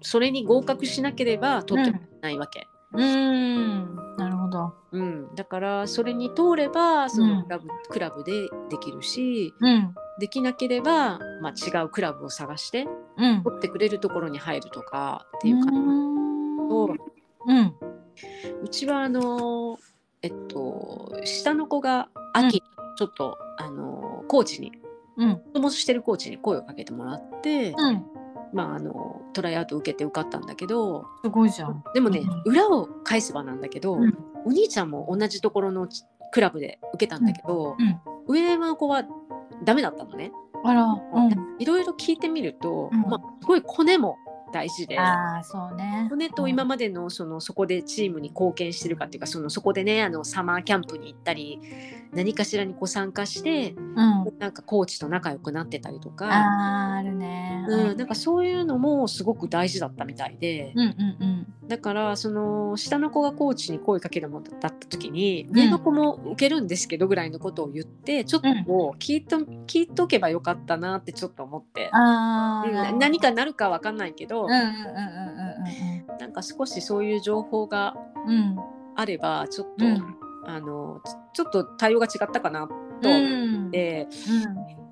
[0.00, 2.66] それに合格しなければ取ってもらえないわけ。
[2.92, 3.96] うん。
[4.16, 4.74] なるほど。
[4.92, 7.30] うん、だからそれに通ればそうん。
[7.30, 9.94] のクラブ,、クラブでできるしうん。
[10.18, 13.42] できなければ、まあ、違うクラブを探してうん。
[13.42, 16.68] 取ってくれるところに入るとかっていう感じ。
[16.68, 16.94] と、
[17.46, 17.52] う。
[17.54, 17.74] ん。
[18.62, 19.78] うちはあの
[20.22, 22.60] えっと下の子が秋、
[22.96, 24.72] ちょっとあのコーチに
[25.16, 25.36] うん。
[25.36, 28.02] 子供してるコーチに声をかけてもらって、うん
[28.52, 31.82] まあ、あのトライアウト受けて受かったんだけどすごいじゃん。
[31.94, 34.16] でもね、う裏を返せばなんだけど、うん。
[34.44, 35.88] お兄ちゃんも同じところの
[36.32, 38.00] クラブで受けたんだけど、うん。
[38.26, 39.04] 上の子は
[39.64, 40.32] ダメだったのね。
[40.64, 40.96] あらう
[41.28, 41.56] ん。
[41.58, 43.02] いろいろ聞いてみると、うん。
[43.02, 44.16] まあ、すごいコネも
[44.52, 44.98] 大事で。
[44.98, 46.06] ああそうね。
[46.10, 51.60] コネと今までのそのそこでチームに貢献してるかっていうかそのそこでねあのサマーキャンプに行ったり
[52.12, 54.18] 何かしらにこう参加してうん。
[54.38, 57.64] なんかコーチと仲良くなってたりとか、あーあるね。
[57.68, 65.54] うん、なんかそういうのもすごく大事だったみたいで、うんうんだからその下の子がコーチに声かけるもんだった時に、ん。
[65.54, 71.90] 上の子も受けるんですけどぐらいのことを言ってちょっとこう聞いと聞いとけばよかったなってちょっと思って。
[71.92, 71.96] う
[72.94, 74.64] ん何かなるかわかんないけど、うんうんうん
[76.12, 77.94] うんなんか少しそういう情報が
[78.96, 80.16] あればちょっと、うん。
[80.46, 84.08] あのちちょっと対応が違ったかなとう思んって、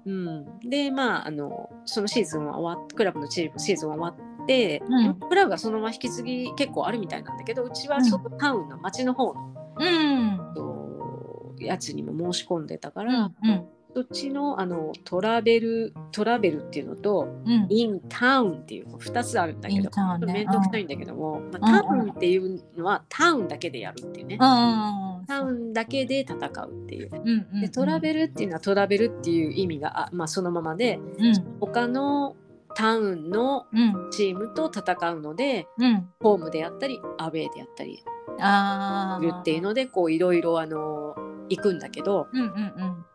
[0.07, 0.13] うん。
[0.13, 0.69] うん。
[0.69, 5.15] でまああのそのシーズンは終わっクラブのチームシーズンは終わって、うん。
[5.15, 10.55] クラブがそのまま引き継ぎ結構あるみたいなんだけどうちはちょっとタウンの町の方の、うん。
[10.55, 17.67] とやつにも申し込んでたかうら、んうんそっちのあのトラベルトラベルっていうのとうん。
[17.71, 19.89] インタウンっていう2つあるんだけど、
[20.27, 20.35] ね。
[20.35, 21.65] めんどくさいんだけども、まうん。
[21.65, 25.27] あ、タウンっていうのはタウンだけでやるっていうね、うんうんうん。
[25.27, 27.11] タウンだけで戦うっていう。
[27.11, 31.59] うんうんでトラベルっていうのはトラベルっていう意味があ、まあ、そのままでうん。
[31.59, 32.37] 他の
[32.75, 34.11] タウンのうん。
[34.11, 36.07] チームと戦うのでうん。
[36.21, 38.05] ホームでやったりアウェーでやったり
[38.41, 41.15] ああするっていうのでこういろいろあの
[41.49, 43.07] 行くんだけどうんうん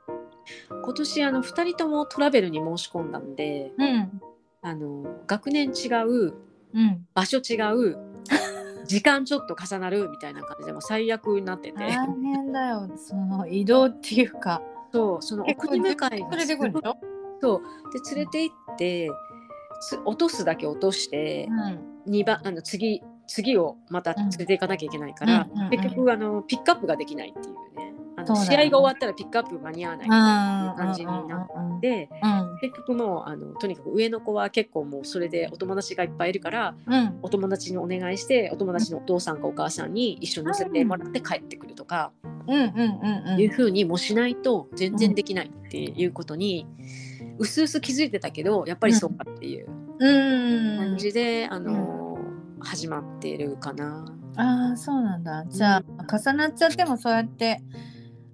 [0.69, 4.21] 今年あの2人ともトラベルに申し込んだんでうんうん
[4.63, 6.33] あの学年違う
[6.73, 7.97] うん場所違う
[8.85, 11.77] 時間ちょっと重なるみたいな感じでもう最悪になってて。
[11.77, 12.89] 大変だよ。
[12.97, 14.61] その移動っていうか。
[14.91, 16.57] そうその結構送り迎えが連れ
[17.41, 17.61] そう。
[17.93, 19.09] で連れて行って
[19.79, 21.79] つ落とすだけ落として、うん。
[22.05, 27.90] 二番あの次次をまた連れていかなきゃいけないから、結局あのピックアップができないっていうね
[28.21, 32.09] あの試合が終わったらピックアップ間に合わないいう感じになうんって。
[32.23, 37.19] うん結局もうあのとにかく上の子は結構もうそれでお友達がいっぱいいるからうん。
[37.23, 42.11] お友達にお願いしてお友達のお父さんかお母さんに一緒に乗せてもらって帰ってくるとか、
[42.47, 46.67] うんうんうにもしないと全然できないっていうことに
[47.39, 49.67] うすうす気づいてたけどやっぱりそうかっていう
[49.99, 50.77] うん。
[50.77, 52.17] 感じで、あの
[52.59, 54.05] 始まっているかな。
[54.35, 55.45] ああそうなんだ。
[55.47, 57.61] じゃあ、重なっちゃってもそうやって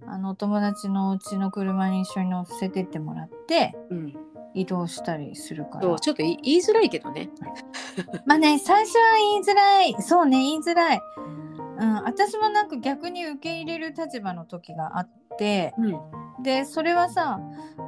[0.08, 4.14] あのお友達のお家の車に一緒に乗せてってもらってうん、
[4.54, 5.84] 移動したりするから。
[5.84, 7.30] そうちょっと言い言いづらいけどね。
[8.26, 10.02] まあね最初は言いづらい。
[10.02, 11.02] そうね言いづらい、
[11.80, 16.44] うん、私もなんか逆に受け入れる立場の時があってうん。
[16.44, 17.40] でそれはさ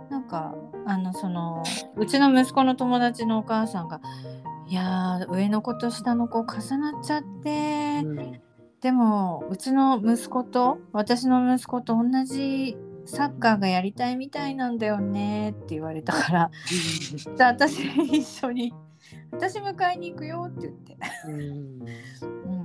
[0.09, 0.55] なんか
[0.85, 1.63] あのその
[1.95, 4.01] うちの息子の友達のお母さんが
[4.67, 8.41] 「いやー上の子と下の子重なっちゃって、うん
[8.81, 18.73] でもうちの息子と私の息子と同じサッカーがやりたいみたいなんだよねって言われたからじゃあ私一緒に
[19.31, 21.37] 私迎えに行くよって言って、うんう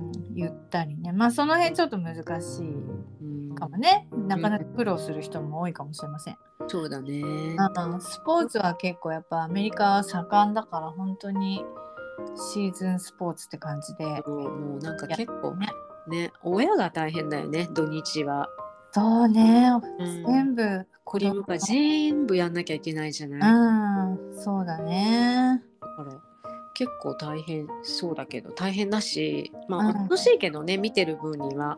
[0.09, 2.73] ん、言ったりねまあその辺ちょっと難しい
[3.21, 6.37] うんかもねなかなか苦労する人も多いかもしれません。
[6.67, 7.21] そうだね。
[7.21, 11.63] うんスポーツは結構やっぱアメリカは盛んだから本当に
[12.51, 14.05] シーズンスポーツって感じで。
[14.27, 15.67] もうなんか結構ね
[16.09, 16.31] ね。
[16.43, 18.47] 親が大変だよね土日は。
[18.91, 20.25] そうね、うん。
[20.25, 21.43] 全部子供。
[21.43, 23.39] が全部やんなきゃいけないじゃない。
[23.41, 25.61] だうん、そうだね。
[25.81, 26.11] から
[26.73, 29.93] 結構大変そうだけど大変だしまあうん。
[29.93, 31.77] 楽しいけどね見てる分には。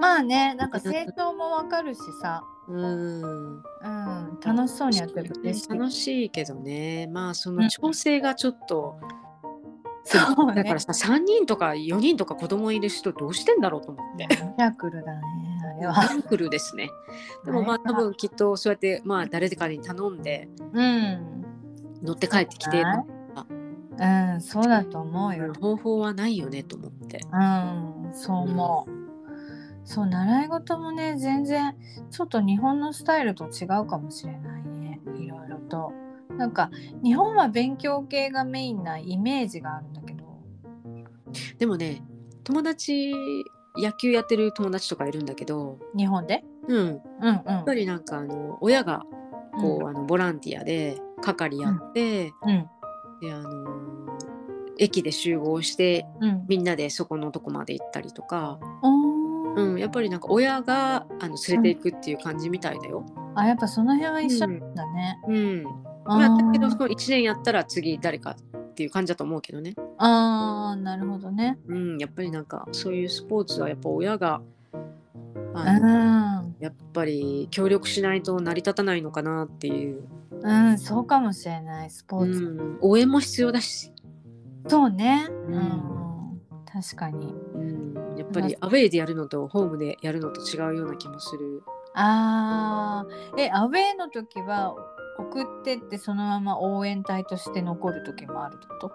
[0.00, 3.22] まあね、なんか成長もわかるしさ、うん。
[3.22, 5.68] うん、楽しそうにやってると嬉しい。
[5.70, 7.06] 楽しいけどね。
[7.06, 7.68] まあそのうん。
[7.70, 8.98] 調整がちょっと、
[10.06, 14.26] そうねだからさ3人とか4人とか子供いる人どうしてんだろうと思って。
[14.40, 15.20] ミラクルだね、
[15.76, 16.14] あれは。
[16.14, 16.90] ミラクルですね。
[17.44, 21.44] でもまあ多分きっとそうやってまあ誰かに頼んでうん。
[22.02, 22.84] 乗って帰ってきて
[23.98, 25.54] うん、そうだと思うよ。
[25.54, 27.20] 方法はないよねと思って。
[27.32, 28.90] うん、そう思う。
[29.84, 31.74] そう、習い事もね、全然、
[32.10, 35.00] ちょっと日本のスタイルと違うかもしれないね。
[35.16, 35.92] いろいろと。
[36.36, 36.70] なんか、
[37.02, 40.26] 日本は勉強系がメインなイメージがあるんだけど。
[41.58, 42.02] でもね
[42.44, 43.12] 友達
[43.76, 46.44] 野球やってる友達とかいるんだけど、日本で？
[46.68, 47.24] うん、うんうん。
[47.24, 49.02] やっぱりなんかあの親が
[49.60, 52.68] こう、あのボランティアで係やって、うん。
[53.20, 54.16] であの
[54.78, 56.44] 駅で集合してうん。
[56.48, 59.54] みんなでそこのとこまで行ったりとか、うん。
[59.54, 63.04] うん、やっぱりなんか親があの連れていくっていう感じみたいだよ。
[63.34, 65.18] あ、やっぱその辺は一緒だね。
[65.28, 69.74] うんあまあ、だけどーその1年やったら次誰かっていう感じだと思うけどね。
[69.98, 71.58] あー、なるほどね。
[71.66, 74.40] うん、やっぱりなんかそういうスポーツはやっぱ親が
[74.74, 76.44] うあ。
[76.60, 80.02] やっぱり協力しないと成り立たないのかなっていう、
[80.42, 82.40] うん、そうかもしれない、スポうーツ。
[82.40, 83.92] ん、応援も必要だし、
[84.68, 85.28] そうね。
[85.30, 86.40] うんうん。
[86.66, 87.34] 確かに。
[87.54, 91.62] うん、やっぱりアウェーでやるのとホームでやるのと違うような気もする。
[91.94, 94.74] あーえアウェーの時は
[95.18, 98.92] 送ってってそのまま応援隊として残る時もあると？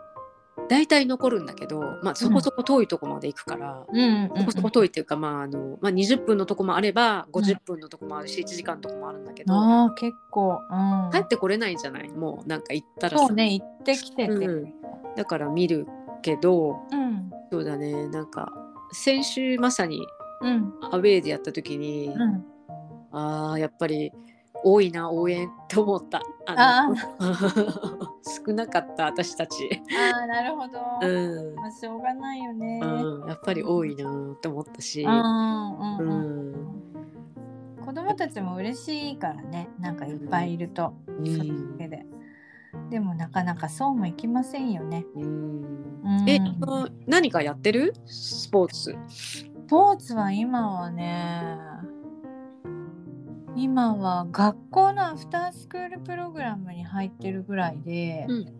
[0.70, 12.10] 大体残るんだけど、まあ、そこそこ遠いとこまで行くから、うんうんそこそこ遠いっていうか、まああのまあ、20分のとこもあれば50分のとこもあるし、1時間のとこもあるんだけど、あー結構、うん、帰ってこれないじゃない？
[12.10, 13.28] もうなんか行ったらさ。
[13.28, 14.74] そうね行ってきてて、うん、
[15.16, 15.88] だから見る
[16.22, 17.32] けどうん。
[17.52, 18.08] そうだね。
[18.10, 18.54] なんか
[18.92, 20.06] 先週まさに
[20.42, 20.74] うん。
[20.82, 22.46] アウェーでやった時に、うん。
[23.12, 24.12] あーやっぱり
[24.63, 26.21] 多いな応援と思った。
[26.47, 26.95] あの
[28.47, 29.82] 少なかった私たち、
[30.13, 31.56] あーなるほど、うん。
[31.56, 36.82] まあ、しょうがないよね、うん、やっぱり多いなと思ったし、うんうん
[37.84, 39.67] 子供たちも嬉しいからね。
[39.80, 41.26] なんかいっぱいいると、うん。
[41.26, 42.06] それだけで。
[42.89, 45.06] でもなかなかそうもいきませんよね。
[46.28, 46.39] え
[47.06, 47.93] 何かやってる？
[48.06, 48.95] スポーツ。
[49.08, 51.58] スポーツは今はね
[53.56, 58.54] 今は学校のアフタースクールプログラムに入ってるぐらいで、うん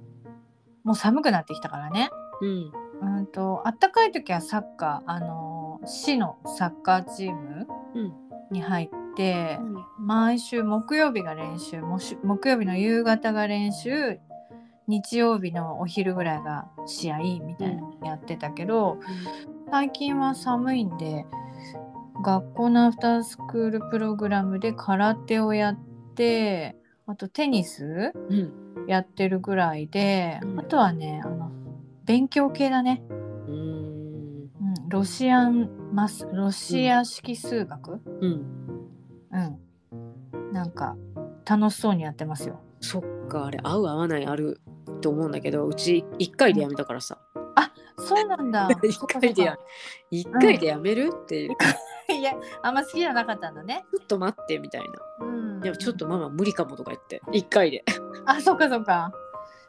[0.84, 2.10] もう寒くなってきたからね。
[2.42, 2.72] うん
[3.20, 7.68] うんとあったかい時はサッカーあの市のサッカーチーム
[8.52, 9.60] に入って、
[10.00, 14.20] 毎週木曜日が練習もし木曜日の夕方が練習
[14.88, 18.98] 日曜日のお昼ぐらいが試合みたいなのやってたけど、
[19.70, 21.26] 最近は寒いんで
[22.24, 25.80] 学校のアフタースクールプログラムで空手をやっ
[26.16, 26.76] て
[27.08, 28.54] あとテニスうん。
[28.88, 30.60] やってるぐらいで、うん。
[30.60, 31.52] あとはねあの
[32.06, 33.04] 勉強系だね。
[33.10, 34.50] うん。
[34.90, 38.00] ロシアンマスロシア式数学？
[38.22, 38.46] うん。
[39.32, 40.96] うん、なんか
[41.46, 42.60] 楽しそうにやってますよ。
[42.80, 44.62] そっかあれ合う合わないある
[45.02, 47.18] と思うんだけどうち1回でやめたからさ。
[47.98, 48.68] そうなんだ。
[48.84, 49.66] 1そっか回でやそっか
[50.12, 51.56] 一回でやめるっていう
[52.20, 53.86] いやあんま好きじゃなかったんだね。
[53.92, 55.26] ちょっと待ってみたいな。
[55.26, 55.60] うん。
[55.62, 57.22] でもちょっとママ無理かもとか言って。
[57.28, 57.84] 1回で。
[58.26, 59.12] あそっかそっか。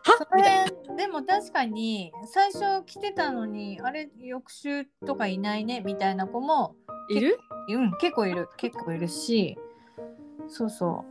[0.04, 6.74] そみたいれでも確かに最初来てたのにあれ翌週とかいないねみたいな子も
[7.08, 7.38] いる？
[7.68, 8.48] うん結構いる。
[8.56, 9.56] 結構いるし。
[10.48, 11.04] そうそ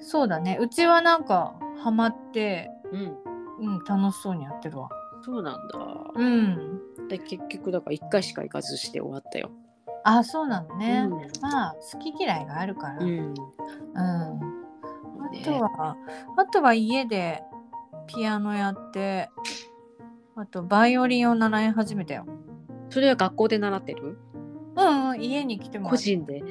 [0.00, 0.02] う。
[0.02, 0.58] そうだね。
[0.60, 3.18] うちはなんかハマってうん。
[3.56, 4.88] うん楽しそうにやってるわ。
[5.22, 5.78] そうなんだ。
[6.14, 6.80] うん。
[7.08, 9.50] で結局だから1回しか行かずして終わったよ
[10.04, 11.40] あそうなのね、うん。
[11.40, 13.32] まあ好き嫌いがあるから、ううん。
[13.32, 13.34] ん
[13.94, 15.96] あとは
[16.36, 17.42] あとは家で
[18.06, 19.30] ピアノやって
[20.36, 22.26] あとバイオリンを習い始めたよ。
[22.90, 24.18] それは学校で習ってる？
[24.76, 26.42] うん、うん、家に来ても個人で。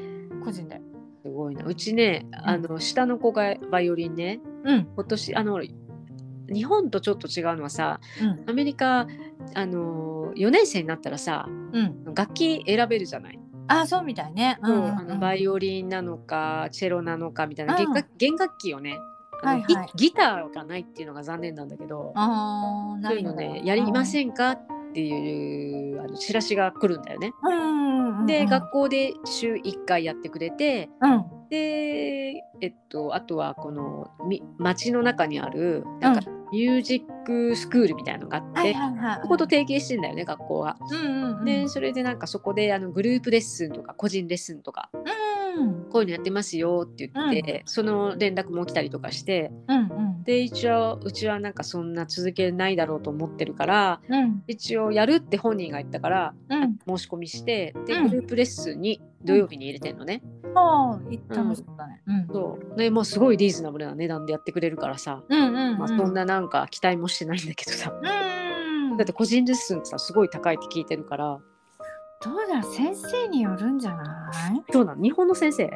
[0.44, 0.82] 個人で。
[1.24, 1.64] すごいな。
[1.66, 4.42] うちねあの下の子がバイオリンね。
[4.64, 4.88] うん。
[4.96, 5.62] 今年あの
[6.52, 8.50] 日本とちょっと違うのはさうん。
[8.50, 9.08] アメリカ
[9.54, 11.52] あの4年生になったらさう
[11.82, 12.16] ん。
[12.16, 14.58] 楽器選べるじゃない、あそうみたいね。
[14.62, 17.86] うんうんあのバイオリンなのかチェロなのかみたいなうん。
[17.86, 18.98] 弦楽弦楽器をね
[19.42, 19.66] はいはい。
[19.96, 24.60] ギギターがないっていうのが残念なんだけどそういうのねやりませんかっ
[24.94, 27.32] ていうあのチラシが来るんだよね。
[27.44, 31.26] うんうんうんうんで学校で週1回やってくれてうん。
[31.50, 36.22] でえっとあとはこのみ町の中にあるなんか
[36.54, 40.78] ミュージックスクールみたいなのがあって、はいはいはいそこと提携してんだよね学校は。
[40.92, 41.46] うんうんうん。
[41.46, 45.33] でそれでなんかそこであのグループレッスンとか個人レッスンとかうん
[45.90, 49.82] こういうのやってますよって言って、その連絡も来たりとかしてうんう
[50.20, 50.24] ん。
[50.24, 54.44] で一応うちはなんかそんな続けないだろうと思ってるからうん。
[54.48, 56.80] 一応やるって本人が言ったからうん。
[56.98, 58.10] 申し込みしてでうん。
[58.10, 60.22] グループレッスンに土曜日に入れてんのね。
[60.56, 62.02] ああ楽しそうだね。
[62.08, 62.28] うん。
[62.32, 62.78] そう。
[62.78, 65.78] でもうすごいリーズナブルな値段でやってくれるからさ、うんうんうん。
[65.78, 68.98] まあ、そんななんか期待もしてないんだけどさ、うん。
[68.98, 71.40] だって個人レッスンってさすごい高いって聞いてるから
[72.24, 74.72] どうだろう先生によるんじゃない？
[74.72, 75.04] そうなの？
[75.04, 75.70] 日本の先生？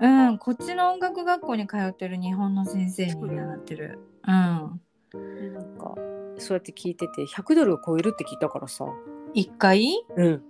[0.00, 3.98] うんこっちの音楽学校に通ってる日本の先生に習ってる。
[4.26, 4.80] うん。
[5.12, 5.94] でなんか
[6.38, 8.84] そうやって聞いてて100ドルを超えるって聞いたからさ。
[9.32, 10.04] 一回？
[10.16, 10.42] うん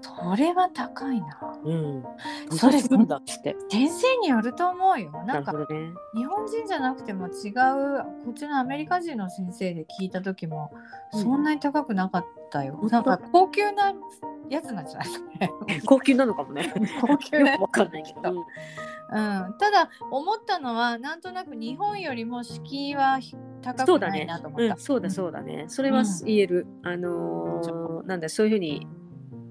[0.00, 1.38] それは高いな。
[1.64, 2.04] うん。
[2.56, 5.10] それするんだって先生によると思うよ。
[5.26, 5.66] ななんかね。
[6.14, 10.70] 日本人じゃなくても違うこっちのアメリカ人の先生で聞いた時も
[11.12, 11.22] うん。
[11.22, 13.92] そんなに高くなかったよ、なんか高級な
[14.48, 15.04] やつなんじゃな
[15.76, 15.80] い？
[15.84, 16.72] 高級なのかもね。
[17.00, 17.56] 高級な。
[17.58, 18.44] わかんないけど、 うん、
[19.14, 23.18] ただ思ったのはなんとなく日本よりも敷居は
[23.62, 24.74] 高くないそうだねなと思った。
[24.74, 25.64] うん、そうだそうだね。
[25.68, 26.06] それはうん。
[26.24, 28.86] 言える、あのーなんだそういうふうに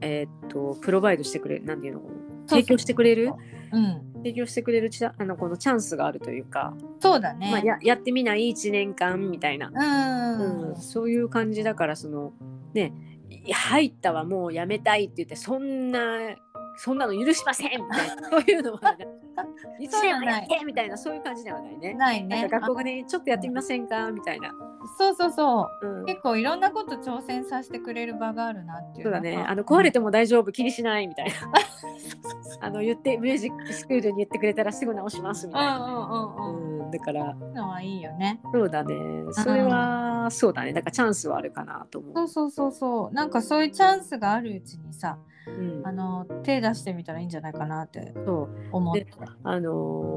[0.02, 2.02] えーっとプロバイドしてくれるなんていうの？
[2.48, 3.34] 提供してくれる？
[3.74, 7.52] うん、提供してくれるチャあのこのチャンスがあるというか、そうだね。
[7.52, 9.30] まあ、ややってみない？1年間？
[9.30, 10.76] みたいな、うん、うん。
[10.78, 12.32] そういう感じだからその
[12.74, 12.94] ね
[13.30, 16.00] い入ったはもうやめたいって言ってそんな
[16.78, 17.82] そんなの許しません！
[17.82, 18.30] みたいな。
[18.30, 19.08] そういうのはね
[19.80, 20.66] 一年ないやって！
[20.66, 20.98] みたいな。
[20.98, 21.94] そういう感じではないね。
[21.94, 22.42] ないね。
[22.42, 22.60] なんか。
[22.60, 24.12] 学校がねちょっとやってみませんか？
[24.12, 24.50] みたいな。
[24.50, 24.52] あ
[24.98, 25.88] そうそうそう。
[25.88, 26.06] うん。
[26.06, 29.04] 結構いろんなこと挑戦させてくれる場があるなっていう。
[29.06, 29.36] そうだね。
[29.36, 29.52] なんか。
[29.52, 30.52] あの壊れても大丈夫？
[30.52, 31.34] 気にしないみたいな。
[32.62, 36.86] あの言ってミュージックスクールに言ってくれたらすぐ直しますみたいな、うんうんうんうん。
[36.86, 37.34] うん、だから。
[37.34, 38.40] のはいいよね。
[38.54, 38.96] そうだね。
[39.32, 40.74] それはそうだね。
[40.74, 42.14] だからチャンスはあるかなと思う。
[42.16, 43.14] そうそうそうそう。
[43.14, 45.37] なんかそういうチャンスがあるうちにさ、うん
[45.84, 48.14] あの手出してみたらいいんじゃないかなって
[48.72, 49.08] 思って。
[49.44, 49.72] あの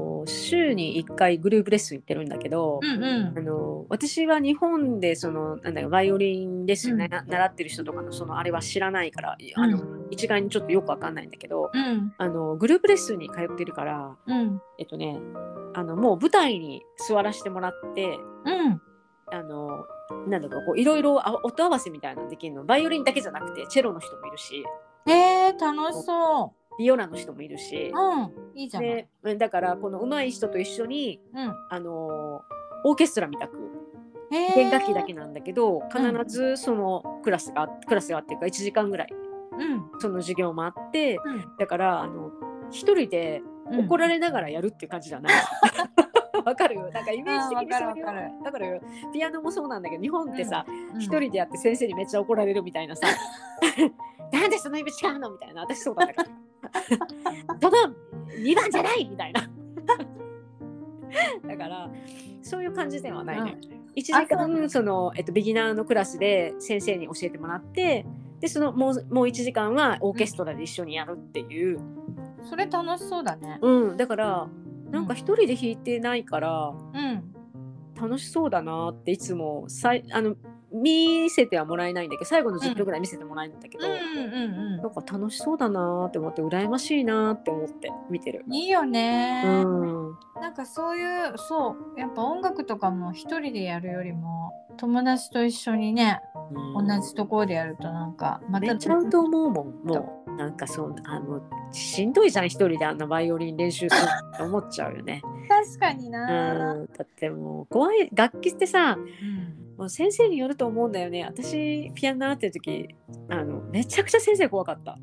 [0.07, 3.37] ー週に1回グループレッスン行ってるんだけど、うんうん。
[3.37, 3.41] あ。
[3.41, 12.13] のー私は日本でそのなんだよバイオリンレッスンな、習ってる人とかのそのあれは知らないからあの、一概にちょっとよくわかんないんだけど、うん。
[12.17, 14.61] あのグループレッスンに通ってるからうん。
[14.77, 15.19] えっとね
[15.73, 18.81] あのもう舞台に座らせてもらってうん。
[19.33, 19.85] あの
[20.27, 22.65] なんだろうこういろいろあ音合わせみたいなのできるの。
[22.65, 24.63] バイオリンだけじゃなくてチェロの人もいるし
[25.07, 27.99] えー、楽しそビオラの人もいるしう。
[27.99, 28.31] うん。
[28.55, 29.07] いいじゃない。
[29.23, 31.55] でだからこの上手い人と一緒にうん。
[31.69, 32.41] あの
[32.83, 33.57] オーケストラみたく
[34.31, 39.09] えー弦楽器だけなんだけど必ずそのクラスがクラスがあっていうか1時間ぐらい
[39.59, 39.99] うん。
[39.99, 42.31] その授業もあってうんだからあの
[42.71, 45.33] 一人でうん怒られながらやるっていう感じじゃない。
[46.45, 46.89] わかるよ。
[46.91, 48.05] なんかイメージ的にそういう
[48.43, 48.81] だからよ
[49.13, 51.01] ピアノもそうなんだけど日本ってさうん。
[51.01, 53.07] 一、人でやって先生にめっちゃ怒られるみたいなさ
[54.31, 55.31] なんでその指違うの？
[55.31, 55.61] みたいな。
[55.61, 56.29] 私そうだったから
[57.59, 57.93] その
[58.37, 59.07] 2番じゃない！
[59.09, 59.49] みたいな。
[61.47, 61.89] だから
[62.41, 63.57] そういう感じではないね、
[63.95, 68.05] 1時間その、えっと、ビギナーのクラスで先生に教えてもらって
[68.39, 71.79] でそのもうもう1時間はオーケストラで一緒にやるっていう、
[72.43, 73.59] それ楽しそうだね。
[73.61, 74.47] うん、だから
[74.91, 77.33] なんか一人で弾いてないからうん。
[78.01, 80.35] 楽しそうだなっていつもさいあの
[80.73, 83.97] 見せてはもらえないんだけど最後の10分ぐらい見せてもらえるんだけど、うんう
[84.77, 88.49] んなんか楽しそうだなって思って羨ましいなって思って見てるう。
[88.49, 88.53] ん。
[88.53, 96.19] いいよね、うんなんかそういうそうやっぱ音楽とかも一人でやるよりも友達と一緒にね
[96.75, 104.01] 同じところでやるとなんかまたちゃうと思うもんもうなんかそうあのしんどいじゃん一人であんなバイオリン練習する
[104.33, 105.21] って思っちゃうよね。
[105.47, 106.73] 確かにうな。
[106.73, 112.95] ん、だってもう怖い楽器ってさうんもう先生によると思うんだよね私ピアノ習ってる時
[113.29, 114.97] あのめちゃくちゃ先生怖かった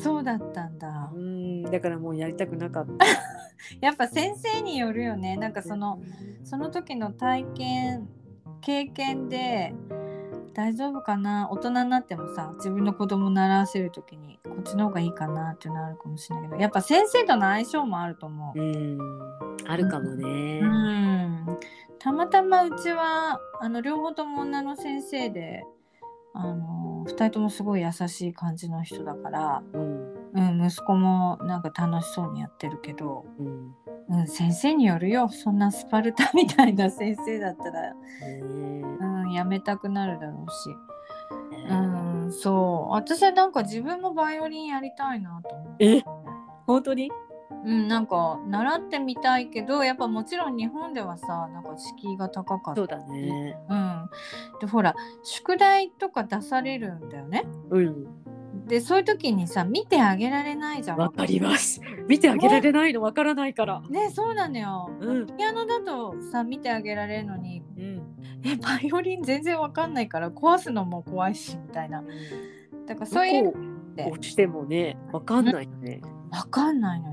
[0.00, 1.18] そうだったんだう。
[1.18, 3.06] んだからもうやりたくなかった
[3.80, 5.36] やっぱ先生によるよね。
[5.36, 6.00] なんかその
[6.42, 8.08] その時の体験
[8.60, 9.74] 経験で
[10.54, 11.48] 大丈夫かな？
[11.50, 18.60] 大人になってもさ自分の子供習わせる時にこっちの方がいいかなっていうのあるかもしれないけどやっぱ先生との相性もあると思う。
[18.60, 18.98] うん。
[19.66, 20.60] あるかもね。
[20.62, 20.66] う。
[20.66, 21.58] ん、
[21.98, 25.64] たまたまうちはあの両方とも女の先生で
[26.34, 30.12] あの2人ともすごい優しい感じの人だから、うん。
[30.34, 33.74] うん、息子もなんか楽しそうにやってるけど、うん
[34.08, 35.28] うん、先生によるよ。
[35.28, 37.96] そんなスパルタみたいな先生だったら、ね
[39.00, 40.70] うん、やめたくなるだろうし、
[41.68, 41.72] え。
[41.72, 42.92] うん、そう。
[42.92, 45.76] 私はなんか自分もバイオリンやりたいなと思う。
[45.78, 46.02] え？
[46.66, 47.10] 本当に？
[47.64, 52.80] うん、なんか習ってみたいけどやっぱもちろん日本ではさなんか敷居が高かった。
[52.80, 53.56] そうだね。
[53.68, 54.10] うん、
[54.60, 57.44] でほら宿題とか出されるんだよね。
[57.70, 58.06] うん
[58.72, 60.96] でそういう時にさ見てあげられないじゃん。
[60.96, 61.78] わかります。
[62.08, 63.82] 見てあげられないのわからないから。
[63.90, 64.90] ねそうなのよ。
[64.98, 68.02] うんピアノだとさ見てあげられるのにうん。
[68.42, 72.02] えバイオリン全然わかんないから壊すのも怖いしみたいな。
[72.86, 73.50] だからそういうど
[74.04, 76.00] こを押してもね、わかんないよね。
[76.30, 77.11] わかんないのよ。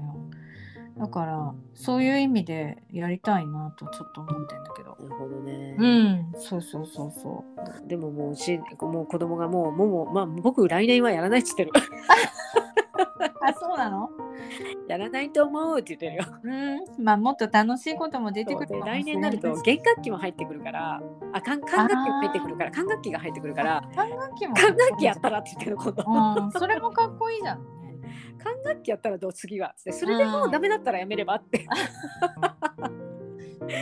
[1.00, 4.98] だからそういう意味でやりたいなとちょっと思ってんだけど。
[5.00, 5.76] なるほどね。
[5.80, 7.46] うん、そうそうそうそ
[7.86, 7.88] う。
[7.88, 11.72] でももううちもう子供がもうももまあ僕来年はやらないっつってる。
[13.42, 14.10] あそうなの？
[14.88, 16.26] やらないと思うって言ってるよ。
[16.44, 21.02] うん、まあもっと楽しいことも出てくる来年になると弦楽器も入ってくるから、
[21.34, 26.44] あ管管楽器も入ってくるから、管楽器が入ってくるから、管楽器も管楽器やったらって言ってるの今度。
[26.46, 27.64] うん、それもかっこいいじゃん、ね。
[28.44, 29.76] 管楽器やったらどう次は？
[29.80, 31.66] ってそれでもうダメだったらやめればって。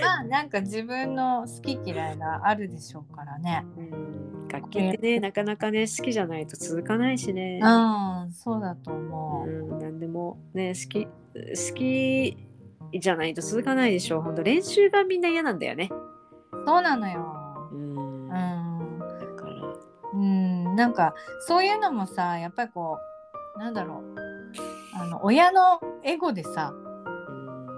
[0.01, 3.65] まあなんか自分の好き嫌いがあるでしょうからね。
[3.77, 7.59] うん楽器ってねなかなかね好きじゃないと続かないしね。
[7.61, 7.67] う
[8.27, 9.49] ん、そうだと思う。
[9.49, 12.37] うん、なんでもね好き好き
[12.99, 14.21] じゃないと続かないでしょう。
[14.21, 15.89] 本当練習がみんな嫌なんだよね。
[16.65, 17.69] そうなのよ。
[17.71, 18.27] うん。
[18.27, 18.37] うだ
[19.27, 19.73] ん、から
[20.13, 23.06] うん、なんかそういうのもさ、やっぱりこう
[23.57, 24.15] なんだろう。
[24.99, 26.87] あの親のエゴでさ、うん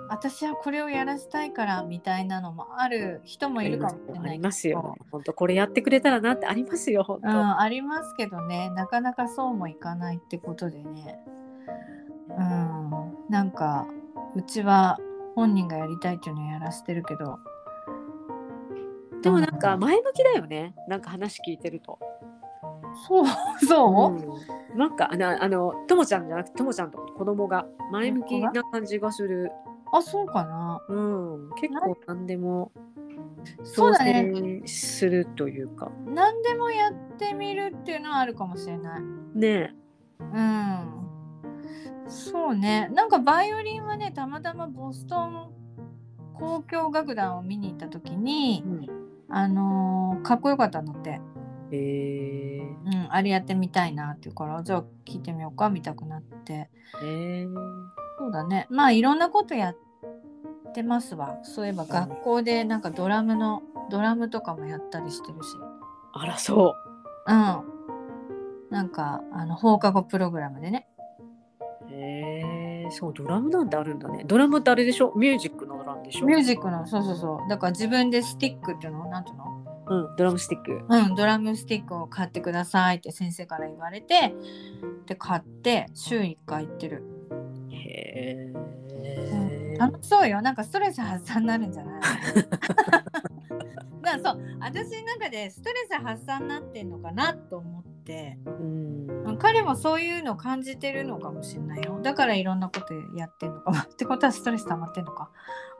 [0.09, 4.95] 私はこれをやらせたいからみたいなのもある人もいるかもしれないありますよ。
[5.11, 7.03] 本当これやってくれたらなってありますよ。
[7.03, 7.30] 本当。
[7.30, 11.19] うん、ありますけどねなかなかそうもいかないってことでね
[12.30, 13.88] うんなんか
[14.36, 14.97] うちは
[15.36, 17.38] 本人がやりたいっていうのをやらせてるけど
[19.21, 20.73] でもなんか前向きだよね。
[20.88, 21.99] なんか話聞いてると。
[22.95, 23.25] そう
[23.65, 24.77] そう、うん。
[24.77, 29.51] なんかあのあのともちゃんじゃなくてともちゃんと子供が前向きな感じがする。
[29.91, 30.81] あそうかな。
[30.87, 32.71] うん、結構何でも
[33.63, 34.31] そうだね。
[34.33, 35.91] 挑戦するというか。
[36.05, 39.01] 何でもやってみるっていうのはあるかもしれない。
[39.33, 39.75] ね
[40.19, 40.99] うん。
[42.07, 42.89] そうね。
[42.93, 45.51] なんかバイオリンはねたまたまボストン
[46.39, 48.87] 交響楽団を見に行った時にえ。、うん、
[49.29, 51.21] あのーかっこよかったんだって
[51.72, 56.70] えうん、あれやってみたいなっていうからじゃあ聞いてみようか見たくなって。
[57.01, 57.53] ー、えー、
[58.17, 58.67] そうだね。
[58.70, 59.78] まあいろんなことやっ
[60.74, 61.38] てますわ。
[61.43, 63.61] そういえば学校でなんかドラムの
[63.91, 65.49] ドラムとかもやったりしてるし。
[66.13, 66.76] あらそ
[67.28, 67.32] う。
[67.34, 67.63] ん。
[68.70, 70.88] なんかあの放課後プログラムでね。
[71.82, 71.86] う。
[71.91, 74.24] えー、そうドラムなんてあるんだね。
[74.26, 75.13] ドラムってあれでしょ？
[75.15, 76.26] ミュージックのドラムでしょ？
[76.26, 77.49] ミュージックのそうそうそう。
[77.49, 79.05] だから自分でスティックっていうの？
[79.05, 79.45] なんていうの？
[79.89, 80.85] うん、ドラムスティック。
[80.87, 84.33] うん、ドラムスティックを買ってくださいって先生から言われて
[85.07, 87.03] で買って週1回行ってる。
[87.71, 88.53] へ
[89.03, 89.75] え。
[89.79, 90.41] 楽しそうよ。
[90.41, 92.01] なんかストレス発散になるんじゃない？
[94.01, 98.37] だそう私の中でストレス発散になってんのかなと思って。
[98.45, 99.07] うん。
[99.25, 101.99] うん彼もそういうのを感じてるのかもしれないよ。
[102.01, 103.77] だからいろんなことやってんのかも。
[103.77, 105.29] ってことはストレス溜まってんのか。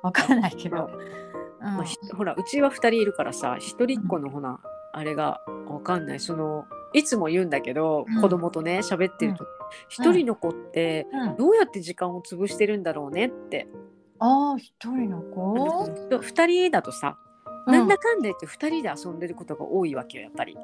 [0.04, 0.90] わかんないけど、う
[1.36, 4.60] んまあ、ひほらうちは2人いるからさ一人っ子のほな、
[4.94, 6.20] あれがわかんない。
[6.20, 8.22] そのいつも言うんだけど、うん。
[8.22, 9.46] 子供とね喋ってると
[9.88, 13.68] 一、人の子ってうん、どうやって時間を潰してるんだろうねって、
[14.20, 15.54] ああ一人の子、
[16.10, 17.18] 2人だとさ、
[17.68, 17.74] うん。
[17.74, 20.58] なんだかんだ言って2人で遊んでることが多いわけよやっぱり。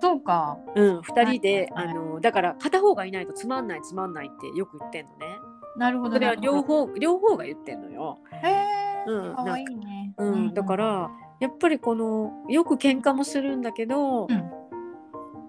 [0.00, 0.58] そうか。
[0.74, 5.38] うん、2人で、はいあのだから片方がいないとつまんないつまんないってよく言ってんのね。
[5.76, 8.18] なるほどそれは両方両方が言ってんのよ。
[8.42, 10.14] へえうんかわいいね。
[10.18, 14.50] うん、だからやっぱりこのよく喧嘩もするんだけど、うん。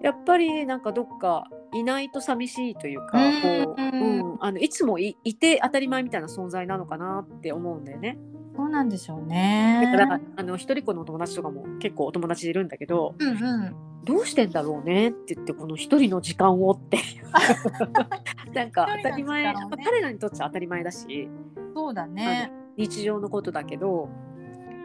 [0.02, 8.18] やっぱりなんかどっかいないと寂しいというか、うんこううん、あのいつもいいて当たり前みたいな存在なのかなって思うんだよね。
[8.56, 9.80] そうなんでしょうね。
[9.92, 13.74] だからあの一人っ子のお友達とかも結構お友達いるんだけどうんうん。
[14.04, 16.98] どうしてんだろうねって言ってこの一人の時間をって。
[18.54, 21.28] なんか当たり前、ねまあ彼らにとっては当たり前だし。
[21.74, 24.08] そうだね日常のことだけど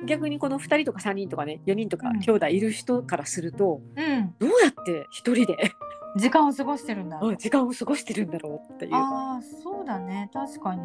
[0.06, 2.20] 逆にこの2人とか3人とかね4人とかうん。
[2.20, 4.36] 兄弟いる人からすると、うん。
[4.40, 5.72] どうやって一人で
[6.18, 7.20] 時間を過ごしてるんだ。
[7.38, 8.96] 時間を過ごしてるんだろうっていう。
[8.96, 10.30] ああそうだね。
[10.34, 10.82] 確かに。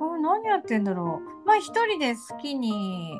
[0.00, 1.46] うん何やってんだろう。
[1.46, 3.18] まあ一人で好きに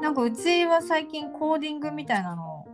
[0.00, 2.66] なんかうちは最近コーディングみたいなのを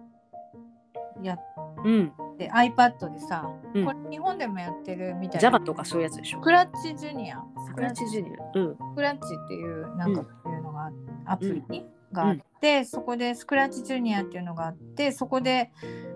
[1.23, 1.41] やっ
[1.85, 6.41] うん、て iPad でさ、うんこれ日本でもやってるみたいな Java とかそういうやつでしょ？
[6.41, 7.43] クラッチジュニア
[7.75, 8.59] クラッチジュニア。
[8.59, 8.77] うん。
[8.77, 10.91] スクラッチっていうなんかうんそういうのが、
[11.27, 15.71] アプリがあって、そこでスクラッチジュニアっていうのがあってそこで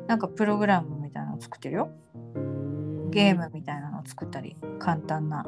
[0.06, 1.90] なんかプログラムみたいなのを作ってるよ
[3.10, 5.46] ゲームみたいなのを作ったり簡単な。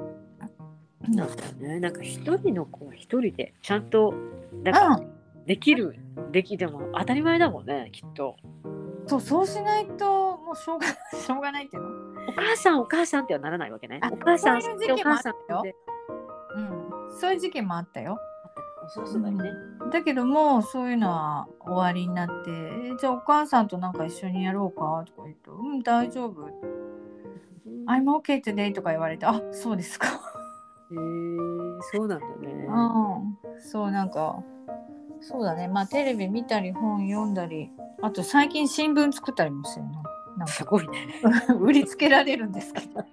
[1.09, 1.81] なんだよね。
[1.81, 4.15] なんか一人の子は一人でちゃんと
[4.63, 5.11] なんかうん
[5.47, 5.97] できる、
[6.31, 8.37] できでも当たり前だもんねきっと。
[9.11, 10.87] そうそうしないともうしょうが
[11.19, 11.89] しょうがないっていうの、
[12.29, 13.99] お母さんお母さんってはならないわけね。
[14.03, 14.09] あ。
[14.13, 15.63] お母さんそういう時期もあったよ。
[16.55, 18.19] うん、そういう時期もあったよ。
[18.87, 19.51] そうそうだよね。
[19.91, 26.47] だけどもうそういうのは終わりになってえじゃあお母さんとなんか一緒にやろうかとか言うと「うん大丈夫」
[27.87, 30.97] 「I'm okay today」とか言われて「あそうですか」へえ
[31.93, 32.53] そうなんだね。
[32.69, 34.41] うん、そうなんか
[35.21, 35.67] そうだね。
[35.67, 37.73] まあテレビ見たり本読んだり
[38.03, 40.03] あと最近新聞作ったりもしてるの
[40.39, 41.15] なんすかごいね。
[41.61, 43.05] 売りつけられるんですけど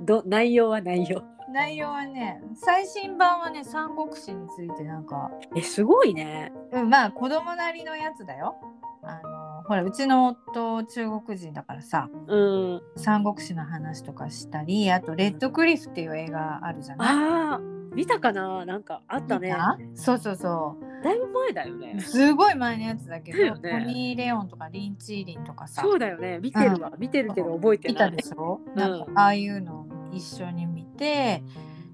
[0.00, 1.22] ど内容は内容。
[1.52, 6.52] 内容はね最新版はね三国志についてなんか、えすごいね。
[6.72, 8.56] うん、まあ子供なりのやつだよ
[9.02, 12.82] あのほらうちの夫中国人だからさうん。
[12.96, 17.60] 三国志の話とかしたりあと「レッドクリフ」っていう映画あるじゃないああ
[17.96, 18.64] 見たかな？
[18.66, 19.56] なんかあったね。
[19.94, 21.98] そうそうそうだいぶ前だよね。
[22.00, 26.38] すごい前のやつだけど、ねトニー・レオンとかリン・チーリンとかさそうだよね。
[26.38, 26.92] 見てるわ。
[26.98, 28.22] 見てるけど覚えてない見たで。
[28.22, 31.42] しょ、なんかああいうのを一緒に見て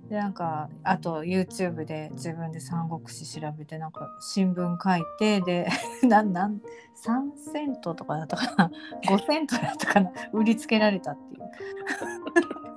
[0.08, 5.68] でなんかあと YouTube で自分で三国志調べてなんか新聞書いてで
[6.02, 6.60] なんなん
[7.04, 8.70] 3セントとかだったかな
[9.06, 10.10] ？5セントだったかな？
[10.32, 12.71] 売りつけられたっていう。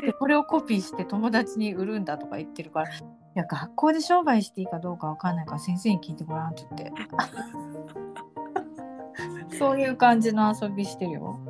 [0.00, 3.02] でこれをコピーして友達に売るんだとか言ってるからい
[3.34, 6.92] や学校で商売していいかどうかわかんないから先生に聞いてごらんって言って
[9.58, 11.40] そういう感じの遊びしてるよ。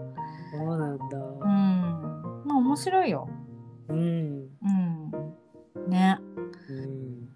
[0.52, 1.04] そうなんだ。
[1.18, 2.42] うん。
[2.44, 3.28] まあ面白いよ。
[3.88, 3.98] うん。
[3.98, 5.10] うん。
[5.88, 6.18] ね。
[6.68, 7.28] うん。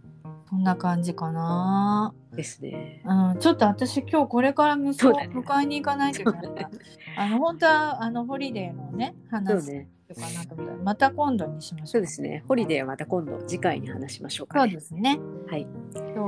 [0.48, 2.14] そんな感じかな。
[2.32, 3.02] ですね。
[3.04, 3.38] うん。
[3.38, 6.70] ちょっと私今日これから息子を迎えに行かないといけないから。
[7.16, 9.88] あの本当はあのホリデーのねそう話すね。
[10.08, 11.86] るかなと思ったらまた今度にしましょう。
[11.88, 12.44] そうですね。
[12.48, 14.74] ホリデーはまた今度次回に話しましょうか、そうね。
[14.74, 15.18] ですね。
[15.48, 15.66] はい。
[15.94, 16.22] 今日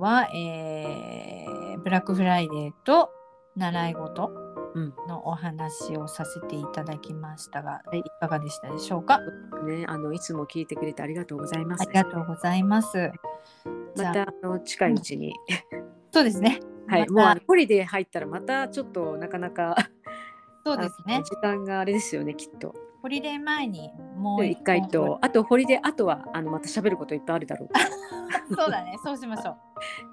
[0.00, 1.52] は、えー
[1.82, 3.10] ブラックフライデーと
[3.56, 4.30] 習い事
[4.74, 9.18] うんのお話をさせていただきましたが、はいいかがでしたでしょうか？
[9.66, 11.82] ね、あのいつも聞いてくれてありがとうございます。
[11.82, 13.10] ありがとうございます。
[13.96, 15.34] またあの近いうちに、
[16.12, 16.60] そうですね。
[16.86, 19.76] はい、またもうホリデー入ったらまたちょっとなかなか
[20.64, 21.20] そうですね。
[21.24, 22.74] 時間があれですよねきっと。
[23.02, 27.68] ホリデー前にもう一回とあとホリデーあとはあのまた喋ることいっぱいあるだろう
[28.54, 28.96] そうだね。
[29.02, 29.56] そうしましょ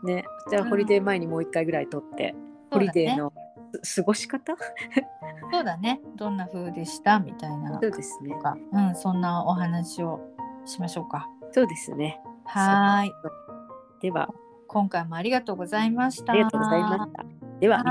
[0.03, 0.05] う。
[0.07, 0.23] ね。
[0.49, 2.35] じゃあ、うんホリデー前にもう一回ぐらい撮って、ねホ
[2.79, 3.33] リデーの
[3.83, 4.55] す過ごし方？
[5.51, 6.01] そうだね。
[6.15, 7.19] どんな風でした？
[7.19, 8.35] みたいなそうですね
[8.71, 10.19] うん、そんなお話を
[10.65, 11.27] しましょうか。
[11.51, 12.21] そうですね。
[12.45, 13.11] はーい。
[14.01, 14.29] では、
[14.67, 16.33] 今回もありがとうございました。
[16.33, 17.25] ありがとうございました。
[17.59, 17.83] では。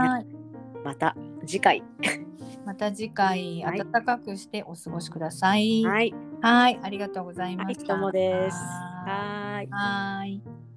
[0.84, 1.82] また次回。
[2.68, 5.82] また次回はい暖かくしてお過ごしください。
[5.84, 6.12] はい。
[6.42, 7.94] はい、ありがとうございまはい、した。
[7.94, 8.58] どうもです。
[8.58, 9.68] はい。
[9.70, 10.67] ーい。